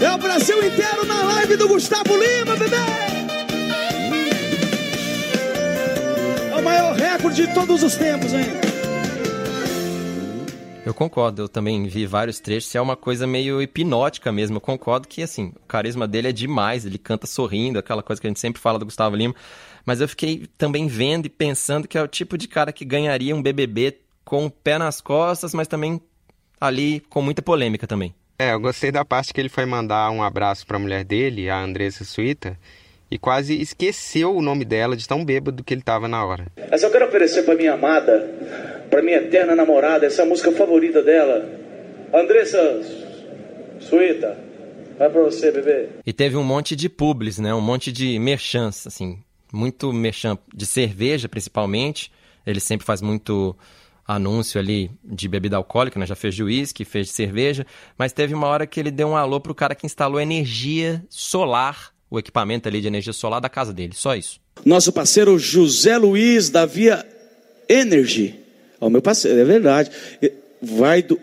É 0.00 0.12
o 0.14 0.18
Brasil 0.18 0.64
inteiro 0.64 1.04
na 1.04 1.20
live 1.34 1.56
do 1.56 1.66
Gustavo 1.66 2.16
Lima, 2.16 2.54
bebê! 2.54 3.17
O 6.58 6.62
maior 6.62 6.94
recorde 6.94 7.46
de 7.46 7.54
todos 7.54 7.82
os 7.82 7.96
tempos, 7.96 8.32
hein? 8.32 8.46
Eu 10.84 10.94
concordo, 10.94 11.42
eu 11.42 11.48
também 11.48 11.86
vi 11.86 12.06
vários 12.06 12.40
trechos, 12.40 12.74
é 12.74 12.80
uma 12.80 12.96
coisa 12.96 13.26
meio 13.26 13.60
hipnótica 13.60 14.32
mesmo. 14.32 14.56
Eu 14.56 14.60
concordo 14.60 15.06
que, 15.06 15.22
assim, 15.22 15.52
o 15.56 15.66
carisma 15.68 16.08
dele 16.08 16.28
é 16.28 16.32
demais, 16.32 16.86
ele 16.86 16.96
canta 16.96 17.26
sorrindo, 17.26 17.78
aquela 17.78 18.02
coisa 18.02 18.20
que 18.20 18.26
a 18.26 18.30
gente 18.30 18.40
sempre 18.40 18.60
fala 18.60 18.78
do 18.78 18.86
Gustavo 18.86 19.14
Lima. 19.14 19.34
Mas 19.84 20.00
eu 20.00 20.08
fiquei 20.08 20.48
também 20.56 20.86
vendo 20.86 21.26
e 21.26 21.28
pensando 21.28 21.86
que 21.86 21.98
é 21.98 22.02
o 22.02 22.08
tipo 22.08 22.38
de 22.38 22.48
cara 22.48 22.72
que 22.72 22.84
ganharia 22.86 23.36
um 23.36 23.42
BBB 23.42 23.98
com 24.24 24.46
o 24.46 24.50
pé 24.50 24.78
nas 24.78 25.00
costas, 25.00 25.52
mas 25.52 25.68
também 25.68 26.00
ali 26.60 27.00
com 27.08 27.20
muita 27.20 27.42
polêmica 27.42 27.86
também. 27.86 28.14
É, 28.38 28.52
eu 28.52 28.60
gostei 28.60 28.90
da 28.90 29.04
parte 29.04 29.34
que 29.34 29.40
ele 29.40 29.48
foi 29.48 29.66
mandar 29.66 30.10
um 30.10 30.22
abraço 30.22 30.66
para 30.66 30.76
a 30.76 30.80
mulher 30.80 31.04
dele, 31.04 31.50
a 31.50 31.60
Andressa 31.60 32.04
Suíta, 32.04 32.58
e 33.10 33.18
quase 33.18 33.60
esqueceu 33.60 34.36
o 34.36 34.42
nome 34.42 34.64
dela 34.64 34.96
de 34.96 35.06
tão 35.06 35.24
bêbado 35.24 35.64
que 35.64 35.74
ele 35.74 35.80
estava 35.80 36.08
na 36.08 36.24
hora. 36.24 36.46
Mas 36.70 36.82
eu 36.82 36.90
quero 36.90 37.06
oferecer 37.06 37.42
para 37.42 37.54
minha 37.54 37.74
amada 37.74 38.78
para 38.88 39.02
minha 39.02 39.18
eterna 39.18 39.54
namorada, 39.54 40.06
essa 40.06 40.24
música 40.24 40.50
favorita 40.52 41.02
dela. 41.02 41.48
Andressa 42.12 42.58
Suíta, 43.80 44.38
vai 44.98 45.08
para 45.10 45.22
você, 45.22 45.52
bebê. 45.52 45.88
E 46.04 46.12
teve 46.12 46.36
um 46.36 46.42
monte 46.42 46.74
de 46.74 46.88
publis, 46.88 47.38
né? 47.38 47.54
Um 47.54 47.60
monte 47.60 47.92
de 47.92 48.18
merchants, 48.18 48.86
assim, 48.86 49.22
muito 49.52 49.92
merchan 49.92 50.38
de 50.54 50.66
cerveja, 50.66 51.28
principalmente. 51.28 52.10
Ele 52.46 52.60
sempre 52.60 52.86
faz 52.86 53.02
muito 53.02 53.56
anúncio 54.06 54.58
ali 54.58 54.90
de 55.04 55.28
bebida 55.28 55.56
alcoólica, 55.56 56.00
né? 56.00 56.06
Já 56.06 56.16
fez 56.16 56.34
de 56.34 56.42
uísque, 56.42 56.84
fez 56.84 57.08
de 57.08 57.12
cerveja, 57.12 57.66
mas 57.96 58.12
teve 58.12 58.34
uma 58.34 58.46
hora 58.46 58.66
que 58.66 58.80
ele 58.80 58.90
deu 58.90 59.08
um 59.08 59.16
alô 59.16 59.38
pro 59.38 59.54
cara 59.54 59.74
que 59.74 59.84
instalou 59.84 60.18
energia 60.18 61.04
solar, 61.10 61.92
o 62.10 62.18
equipamento 62.18 62.68
ali 62.68 62.80
de 62.80 62.86
energia 62.86 63.12
solar 63.12 63.40
da 63.40 63.48
casa 63.48 63.72
dele, 63.72 63.92
só 63.94 64.14
isso. 64.14 64.40
Nosso 64.64 64.92
parceiro 64.92 65.38
José 65.38 65.96
Luiz 65.96 66.50
da 66.50 66.66
Via 66.66 67.06
Energy 67.68 68.34
ao 68.80 68.90
meu 68.90 69.02
parceiro, 69.02 69.38
é 69.40 69.44
verdade. 69.44 69.90
Vai 70.62 71.02
do... 71.02 71.18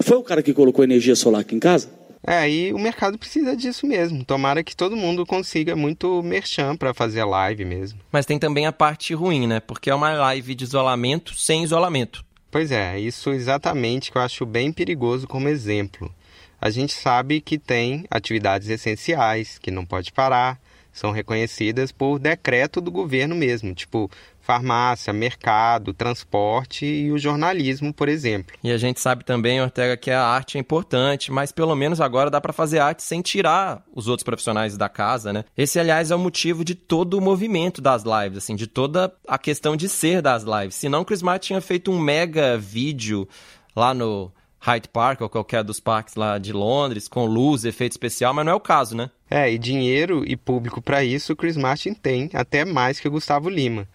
Foi 0.00 0.16
o 0.16 0.22
cara 0.22 0.42
que 0.42 0.52
colocou 0.52 0.84
energia 0.84 1.16
solar 1.16 1.40
aqui 1.40 1.54
em 1.54 1.60
casa? 1.60 1.88
É, 2.26 2.48
e 2.50 2.72
o 2.72 2.78
mercado 2.78 3.16
precisa 3.16 3.56
disso 3.56 3.86
mesmo. 3.86 4.24
Tomara 4.24 4.62
que 4.62 4.76
todo 4.76 4.96
mundo 4.96 5.24
consiga 5.24 5.74
muito 5.74 6.22
merchan 6.22 6.76
para 6.76 6.92
fazer 6.92 7.20
a 7.20 7.26
live 7.26 7.64
mesmo. 7.64 8.00
Mas 8.12 8.26
tem 8.26 8.38
também 8.38 8.66
a 8.66 8.72
parte 8.72 9.14
ruim, 9.14 9.46
né? 9.46 9.60
Porque 9.60 9.88
é 9.88 9.94
uma 9.94 10.12
live 10.12 10.54
de 10.54 10.64
isolamento 10.64 11.34
sem 11.34 11.64
isolamento. 11.64 12.24
Pois 12.50 12.70
é, 12.72 12.98
isso 12.98 13.30
exatamente 13.30 14.10
que 14.10 14.18
eu 14.18 14.22
acho 14.22 14.44
bem 14.44 14.72
perigoso 14.72 15.26
como 15.26 15.48
exemplo. 15.48 16.12
A 16.60 16.70
gente 16.70 16.92
sabe 16.92 17.40
que 17.40 17.58
tem 17.58 18.04
atividades 18.10 18.68
essenciais, 18.68 19.58
que 19.58 19.70
não 19.70 19.86
pode 19.86 20.12
parar, 20.12 20.58
são 20.92 21.12
reconhecidas 21.12 21.92
por 21.92 22.18
decreto 22.18 22.80
do 22.80 22.90
governo 22.90 23.34
mesmo, 23.34 23.72
tipo 23.74 24.10
farmácia, 24.40 25.12
mercado, 25.12 25.92
transporte 25.92 26.86
e 26.86 27.12
o 27.12 27.18
jornalismo, 27.18 27.92
por 27.92 28.08
exemplo. 28.08 28.56
E 28.64 28.72
a 28.72 28.78
gente 28.78 28.98
sabe 28.98 29.22
também, 29.22 29.60
Ortega, 29.60 29.94
que 29.94 30.10
a 30.10 30.24
arte 30.24 30.56
é 30.56 30.60
importante, 30.60 31.30
mas 31.30 31.52
pelo 31.52 31.76
menos 31.76 32.00
agora 32.00 32.30
dá 32.30 32.40
para 32.40 32.52
fazer 32.52 32.78
arte 32.78 33.02
sem 33.02 33.20
tirar 33.20 33.84
os 33.94 34.08
outros 34.08 34.24
profissionais 34.24 34.74
da 34.74 34.88
casa, 34.88 35.34
né? 35.34 35.44
Esse, 35.54 35.78
aliás, 35.78 36.10
é 36.10 36.16
o 36.16 36.18
motivo 36.18 36.64
de 36.64 36.74
todo 36.74 37.18
o 37.18 37.20
movimento 37.20 37.82
das 37.82 38.04
lives, 38.04 38.38
assim, 38.38 38.56
de 38.56 38.66
toda 38.66 39.12
a 39.26 39.36
questão 39.36 39.76
de 39.76 39.86
ser 39.86 40.22
das 40.22 40.44
lives. 40.44 40.76
Senão, 40.76 41.04
Chris 41.04 41.20
Martin 41.20 41.48
tinha 41.48 41.60
feito 41.60 41.92
um 41.92 41.98
mega 41.98 42.56
vídeo 42.56 43.28
lá 43.76 43.92
no 43.92 44.32
Hyde 44.60 44.88
Park 44.88 45.20
ou 45.20 45.28
qualquer 45.28 45.62
dos 45.62 45.80
parques 45.80 46.14
lá 46.14 46.38
de 46.38 46.52
Londres, 46.52 47.08
com 47.08 47.26
luz, 47.26 47.64
efeito 47.64 47.92
especial, 47.92 48.34
mas 48.34 48.44
não 48.44 48.52
é 48.52 48.54
o 48.54 48.60
caso, 48.60 48.96
né? 48.96 49.10
É, 49.30 49.52
e 49.52 49.58
dinheiro 49.58 50.24
e 50.26 50.36
público 50.36 50.80
para 50.80 51.04
isso 51.04 51.32
o 51.32 51.36
Chris 51.36 51.56
Martin 51.56 51.94
tem, 51.94 52.30
até 52.32 52.64
mais 52.64 52.98
que 52.98 53.08
o 53.08 53.10
Gustavo 53.10 53.48
Lima 53.48 53.86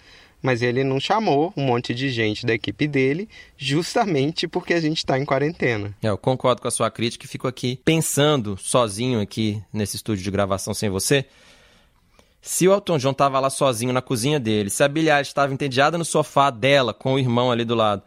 mas 0.44 0.62
ele 0.62 0.84
não 0.84 1.00
chamou 1.00 1.54
um 1.56 1.64
monte 1.64 1.96
de 1.96 2.10
gente 2.10 2.46
da 2.46 2.54
equipe 2.54 2.86
dele, 2.86 3.30
justamente 3.58 4.46
porque 4.46 4.74
a 4.74 4.82
gente 4.82 4.98
está 4.98 5.18
em 5.18 5.24
quarentena. 5.24 5.96
É, 6.04 6.10
eu 6.10 6.18
concordo 6.18 6.62
com 6.62 6.68
a 6.68 6.72
sua 6.72 6.92
crítica 6.92 7.26
e 7.26 7.30
fico 7.30 7.48
aqui 7.48 7.80
pensando 7.86 8.58
sozinho 8.58 9.22
aqui 9.22 9.64
nesse 9.72 9.96
estúdio 9.96 10.22
de 10.22 10.30
gravação 10.30 10.74
sem 10.74 10.90
você. 10.90 11.26
Se 12.42 12.68
o 12.68 12.74
Elton 12.74 12.98
John 12.98 13.12
estava 13.12 13.40
lá 13.40 13.50
sozinho 13.50 13.94
na 13.94 14.02
cozinha 14.02 14.38
dele, 14.38 14.70
se 14.70 14.84
a 14.84 14.88
Billie 14.90 15.10
estava 15.22 15.54
entediada 15.54 15.98
no 15.98 16.04
sofá 16.04 16.50
dela 16.50 16.94
com 16.94 17.14
o 17.14 17.20
irmão 17.20 17.50
ali 17.50 17.64
do 17.64 17.74
lado, 17.74 18.04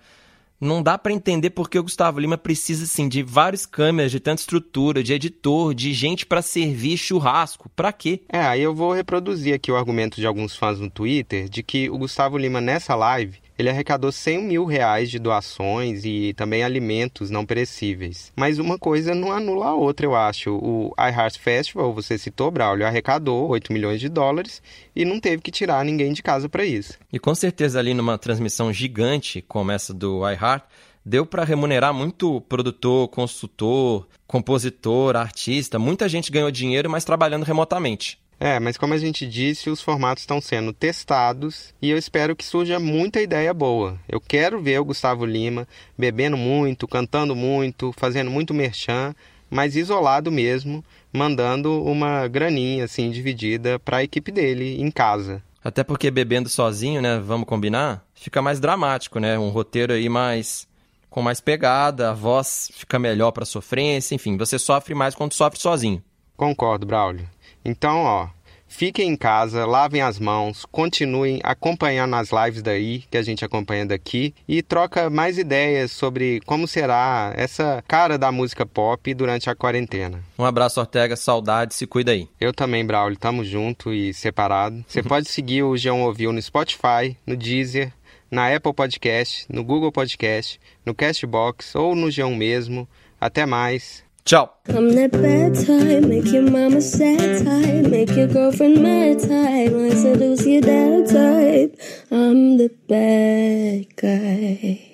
não 0.60 0.82
dá 0.82 0.96
para 0.96 1.12
entender 1.12 1.50
porque 1.50 1.78
o 1.78 1.82
Gustavo 1.82 2.18
Lima 2.18 2.38
precisa 2.38 2.84
assim 2.84 3.08
de 3.08 3.22
várias 3.22 3.66
câmeras, 3.66 4.10
de 4.10 4.20
tanta 4.20 4.40
estrutura, 4.40 5.02
de 5.02 5.12
editor, 5.12 5.74
de 5.74 5.92
gente 5.92 6.24
para 6.24 6.42
servir 6.42 6.96
churrasco. 6.96 7.68
Para 7.74 7.92
quê? 7.92 8.22
É, 8.28 8.40
aí 8.40 8.62
eu 8.62 8.74
vou 8.74 8.92
reproduzir 8.92 9.54
aqui 9.54 9.70
o 9.70 9.76
argumento 9.76 10.16
de 10.16 10.26
alguns 10.26 10.56
fãs 10.56 10.78
no 10.78 10.90
Twitter 10.90 11.48
de 11.48 11.62
que 11.62 11.90
o 11.90 11.98
Gustavo 11.98 12.38
Lima 12.38 12.60
nessa 12.60 12.94
live 12.94 13.45
ele 13.58 13.70
arrecadou 13.70 14.12
100 14.12 14.42
mil 14.42 14.64
reais 14.64 15.10
de 15.10 15.18
doações 15.18 16.04
e 16.04 16.34
também 16.34 16.62
alimentos 16.62 17.30
não 17.30 17.46
perecíveis. 17.46 18.32
Mas 18.36 18.58
uma 18.58 18.78
coisa 18.78 19.14
não 19.14 19.32
anula 19.32 19.68
a 19.68 19.74
outra, 19.74 20.06
eu 20.06 20.14
acho. 20.14 20.54
O 20.54 20.94
iHeart 20.98 21.38
Festival, 21.38 21.92
você 21.92 22.18
citou, 22.18 22.50
Braulio, 22.50 22.86
arrecadou 22.86 23.48
8 23.48 23.72
milhões 23.72 24.00
de 24.00 24.08
dólares 24.08 24.62
e 24.94 25.04
não 25.04 25.18
teve 25.20 25.42
que 25.42 25.50
tirar 25.50 25.84
ninguém 25.84 26.12
de 26.12 26.22
casa 26.22 26.48
para 26.48 26.64
isso. 26.64 26.98
E 27.12 27.18
com 27.18 27.34
certeza 27.34 27.78
ali 27.78 27.94
numa 27.94 28.18
transmissão 28.18 28.72
gigante 28.72 29.42
como 29.42 29.70
essa 29.70 29.94
do 29.94 30.28
iHeart, 30.28 30.64
deu 31.04 31.24
para 31.24 31.44
remunerar 31.44 31.94
muito 31.94 32.40
produtor, 32.42 33.08
consultor, 33.08 34.08
compositor, 34.26 35.16
artista. 35.16 35.78
Muita 35.78 36.08
gente 36.08 36.32
ganhou 36.32 36.50
dinheiro, 36.50 36.90
mas 36.90 37.04
trabalhando 37.04 37.44
remotamente. 37.44 38.18
É, 38.38 38.60
mas 38.60 38.76
como 38.76 38.92
a 38.92 38.98
gente 38.98 39.26
disse, 39.26 39.70
os 39.70 39.80
formatos 39.80 40.22
estão 40.22 40.40
sendo 40.40 40.72
testados 40.72 41.72
e 41.80 41.90
eu 41.90 41.96
espero 41.96 42.36
que 42.36 42.44
surja 42.44 42.78
muita 42.78 43.20
ideia 43.20 43.52
boa. 43.54 43.98
Eu 44.06 44.20
quero 44.20 44.60
ver 44.60 44.78
o 44.78 44.84
Gustavo 44.84 45.24
Lima 45.24 45.66
bebendo 45.96 46.36
muito, 46.36 46.86
cantando 46.86 47.34
muito, 47.34 47.94
fazendo 47.96 48.30
muito 48.30 48.52
merchan, 48.52 49.14
mas 49.48 49.74
isolado 49.74 50.30
mesmo, 50.30 50.84
mandando 51.12 51.82
uma 51.82 52.28
graninha 52.28 52.84
assim 52.84 53.10
dividida 53.10 53.78
para 53.78 53.98
a 53.98 54.04
equipe 54.04 54.30
dele 54.30 54.80
em 54.80 54.90
casa. 54.90 55.42
Até 55.64 55.82
porque 55.82 56.10
bebendo 56.10 56.48
sozinho, 56.48 57.00
né, 57.00 57.18
vamos 57.18 57.48
combinar, 57.48 58.04
fica 58.14 58.40
mais 58.42 58.60
dramático, 58.60 59.18
né? 59.18 59.36
Um 59.38 59.48
roteiro 59.48 59.92
aí 59.92 60.08
mais 60.08 60.68
com 61.10 61.22
mais 61.22 61.40
pegada, 61.40 62.10
a 62.10 62.12
voz 62.12 62.70
fica 62.74 62.98
melhor 62.98 63.32
para 63.32 63.46
sofrência, 63.46 64.14
enfim, 64.14 64.36
você 64.36 64.58
sofre 64.58 64.94
mais 64.94 65.14
quando 65.14 65.32
sofre 65.32 65.58
sozinho. 65.58 66.02
Concordo, 66.36 66.86
Braulio. 66.86 67.28
Então, 67.64 68.02
ó, 68.02 68.28
Fiquem 68.68 69.10
em 69.10 69.16
casa, 69.16 69.64
lavem 69.64 70.02
as 70.02 70.18
mãos, 70.18 70.66
continuem 70.70 71.40
acompanhando 71.42 72.16
as 72.16 72.30
lives 72.30 72.62
daí, 72.62 73.04
que 73.10 73.16
a 73.16 73.22
gente 73.22 73.44
acompanha 73.44 73.86
daqui, 73.86 74.34
e 74.46 74.60
troca 74.60 75.08
mais 75.08 75.38
ideias 75.38 75.92
sobre 75.92 76.40
como 76.44 76.66
será 76.66 77.32
essa 77.36 77.82
cara 77.86 78.18
da 78.18 78.32
música 78.32 78.66
pop 78.66 79.14
durante 79.14 79.48
a 79.48 79.54
quarentena. 79.54 80.22
Um 80.38 80.44
abraço, 80.44 80.80
Ortega, 80.80 81.16
saudade, 81.16 81.74
se 81.74 81.86
cuida 81.86 82.12
aí. 82.12 82.28
Eu 82.40 82.52
também, 82.52 82.84
Braulio, 82.84 83.18
tamo 83.18 83.44
junto 83.44 83.94
e 83.94 84.12
separado. 84.12 84.84
Você 84.86 85.02
pode 85.02 85.28
seguir 85.28 85.62
o 85.62 85.76
Geão 85.76 86.02
Ouviu 86.02 86.32
no 86.32 86.42
Spotify, 86.42 87.16
no 87.24 87.36
Deezer, 87.36 87.92
na 88.30 88.54
Apple 88.54 88.74
Podcast, 88.74 89.46
no 89.48 89.62
Google 89.64 89.92
Podcast, 89.92 90.60
no 90.84 90.94
Castbox 90.94 91.74
ou 91.74 91.94
no 91.94 92.10
Geão 92.10 92.34
mesmo. 92.34 92.86
Até 93.18 93.46
mais. 93.46 94.04
Tchau. 94.26 94.50
I'm 94.70 94.90
that 94.96 95.12
bad 95.12 95.54
type, 95.54 96.02
make 96.02 96.26
your 96.32 96.42
mama 96.42 96.80
sad 96.80 97.44
type, 97.44 97.86
make 97.88 98.10
your 98.10 98.26
girlfriend 98.26 98.82
mad 98.82 99.20
type, 99.20 99.70
might 99.70 99.92
seduce 99.92 100.44
your 100.44 100.62
dad 100.62 101.06
type. 101.06 101.80
I'm 102.10 102.58
the 102.58 102.68
bad 102.88 103.94
guy. 103.94 104.85